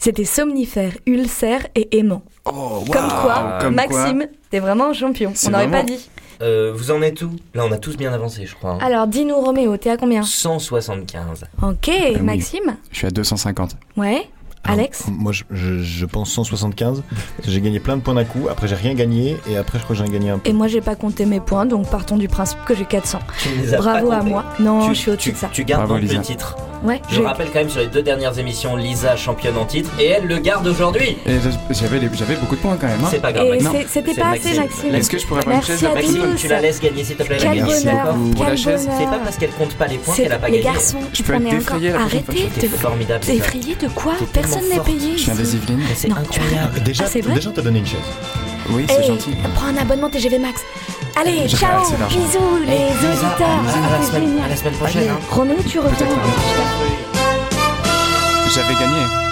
C'était 0.00 0.24
somnifère, 0.24 0.92
ulcère 1.06 1.66
et 1.74 1.96
aimant. 1.98 2.22
Oh, 2.44 2.84
Comme 2.92 3.08
quoi, 3.08 3.58
Comme 3.60 3.74
Maxime, 3.74 4.26
t'es 4.50 4.58
vraiment 4.60 4.86
un 4.90 4.92
champion. 4.92 5.32
C'est 5.34 5.48
On 5.48 5.50
n'aurait 5.52 5.66
vraiment- 5.66 5.82
pas 5.84 5.90
dit. 5.92 6.10
Euh, 6.42 6.72
vous 6.74 6.90
en 6.90 7.00
êtes 7.00 7.22
où? 7.22 7.30
Là, 7.54 7.64
on 7.64 7.72
a 7.72 7.78
tous 7.78 7.96
bien 7.96 8.12
avancé, 8.12 8.44
je 8.44 8.54
crois. 8.54 8.72
hein. 8.72 8.78
Alors, 8.82 9.06
dis-nous, 9.06 9.36
Roméo, 9.36 9.76
t'es 9.76 9.90
à 9.90 9.96
combien? 9.96 10.22
175. 10.22 11.44
Ok, 11.62 11.88
oui. 11.88 12.20
Maxime 12.20 12.76
Je 12.90 12.96
suis 12.98 13.06
à 13.06 13.10
250. 13.10 13.76
Ouais 13.96 14.28
Alors, 14.64 14.78
Alex 14.78 15.04
Moi 15.10 15.32
je, 15.32 15.42
je- 15.50 15.82
je 15.82 16.06
pense 16.06 16.30
175. 16.30 17.02
parce 17.36 17.46
que 17.46 17.52
J'ai 17.52 17.60
gagné 17.60 17.80
plein 17.80 17.96
de 17.96 18.02
points 18.02 18.14
d'un 18.14 18.24
coup. 18.24 18.48
Après 18.50 18.66
j'ai 18.68 18.74
rien 18.74 18.94
gagné. 18.94 19.36
Et 19.48 19.56
après 19.56 19.78
je 19.78 19.84
crois 19.84 19.94
que 19.96 20.02
j'en 20.02 20.08
ai 20.08 20.12
gagné 20.12 20.30
un 20.30 20.38
peu. 20.38 20.48
Et 20.48 20.52
moi, 20.52 20.68
j'ai 20.68 20.80
pas 20.80 20.94
compté 20.96 21.26
mes 21.26 21.40
points, 21.40 21.66
donc 21.66 21.88
partons 21.90 22.16
du 22.16 22.28
principe 22.28 22.58
que 22.66 22.74
j'ai 22.74 22.84
400. 22.84 23.18
Tu 23.42 23.48
ne 23.50 23.62
les 23.62 23.74
as 23.74 23.78
Bravo 23.78 24.08
pas 24.08 24.16
à 24.18 24.22
moi. 24.22 24.44
Non, 24.58 24.86
tu, 24.88 24.94
je 24.94 24.98
suis 25.00 25.10
au-dessus 25.10 25.32
de 25.32 25.36
ça. 25.36 25.48
Tu 25.52 25.64
gardes 25.64 25.82
Bravo, 25.82 25.94
donc 25.94 26.02
Lisa. 26.02 26.18
le 26.18 26.24
titre. 26.24 26.56
Ouais, 26.82 27.00
Je 27.08 27.14
j'ai- 27.16 27.24
rappelle 27.24 27.46
quand 27.50 27.60
même 27.60 27.70
sur 27.70 27.80
les 27.80 27.86
deux 27.86 28.02
dernières 28.02 28.38
émissions, 28.38 28.76
Lisa 28.76 29.16
championne 29.16 29.56
en 29.56 29.64
titre 29.64 29.90
et 29.98 30.06
elle 30.06 30.26
le 30.26 30.36
garde 30.38 30.66
aujourd'hui. 30.66 31.16
J'avais 31.70 31.98
les- 31.98 32.10
j'avais 32.14 32.36
beaucoup 32.36 32.56
de 32.56 32.60
points 32.60 32.76
quand 32.78 32.86
même. 32.88 32.98
hein. 33.02 33.08
C'est 33.10 33.22
pas 33.22 33.32
grave. 33.32 33.46
C'était 33.88 34.12
pas 34.14 34.32
assez, 34.32 34.54
Maxime. 34.58 34.94
Est-ce 34.94 35.08
que 35.08 35.16
je 35.18 35.26
pourrais 35.26 35.40
avoir 35.40 35.56
une 35.56 35.62
chaise 35.62 35.82
à. 35.84 35.94
Maxime, 35.94 36.34
tu 36.36 36.48
la 36.48 36.60
laisses 36.60 36.80
gagner 36.80 37.02
s'il 37.04 37.16
te 37.16 37.22
plaît 37.22 37.38
la 37.38 37.52
Quel 37.52 37.64
bonheur. 37.64 38.14
Pour 38.36 38.44
la 38.44 38.56
chaise. 38.56 38.86
C'est 38.98 39.06
pas 39.06 39.18
parce 39.24 39.36
qu'elle 39.38 39.50
compte 39.52 39.74
pas 39.76 39.86
les 39.86 39.96
points 39.96 40.14
qu'elle 40.14 40.32
a 40.32 40.38
pas 40.38 40.48
les 40.48 40.60
gagné. 40.60 40.74
garçons, 40.74 40.98
Je 41.14 41.22
peux 41.22 41.32
être 41.34 41.40
encore. 41.46 41.52
défrayé 41.58 41.92
Arrêtez 41.94 42.48
de. 42.60 43.32
Effrayé 43.32 43.74
de 43.76 43.88
quoi? 43.88 44.12
T'es 44.32 44.40
Personne 44.54 44.70
n'est 44.70 44.80
payé 44.80 45.18
Je 45.18 45.24
viens 45.24 45.34
des 45.34 45.54
Yvelines. 45.56 45.80
C'est 45.94 46.10
incroyable. 46.10 46.82
Déjà, 46.82 47.04
Ah, 47.06 47.10
c'est 47.10 47.20
vrai 47.20 47.34
déjà 47.34 47.50
t'as 47.50 47.62
donné 47.62 47.78
une 47.80 47.86
chaise. 47.86 47.98
Oui, 48.70 48.86
c'est 48.88 49.00
Hey, 49.02 49.06
gentil. 49.08 49.30
Prends 49.54 49.66
un 49.66 49.76
abonnement 49.76 50.08
TGV 50.08 50.38
Max. 50.38 50.62
Allez, 51.16 51.46
ciao, 51.48 51.82
bisous 52.08 52.58
les 52.66 52.72
Hey, 52.72 52.88
Lisa, 52.92 53.08
auditeurs. 53.10 53.48
à- 53.48 53.94
à 53.94 53.98
la 54.00 54.06
semaine- 54.06 54.22
génial. 54.28 54.44
à 54.44 54.48
la 54.48 54.56
semaine 54.56 54.74
prochaine, 54.74 55.08
hein. 55.10 55.18
Roméo, 55.30 55.56
tu 55.68 55.78
reviens. 55.78 56.06
J'avais 58.54 58.74
gagné. 58.74 59.23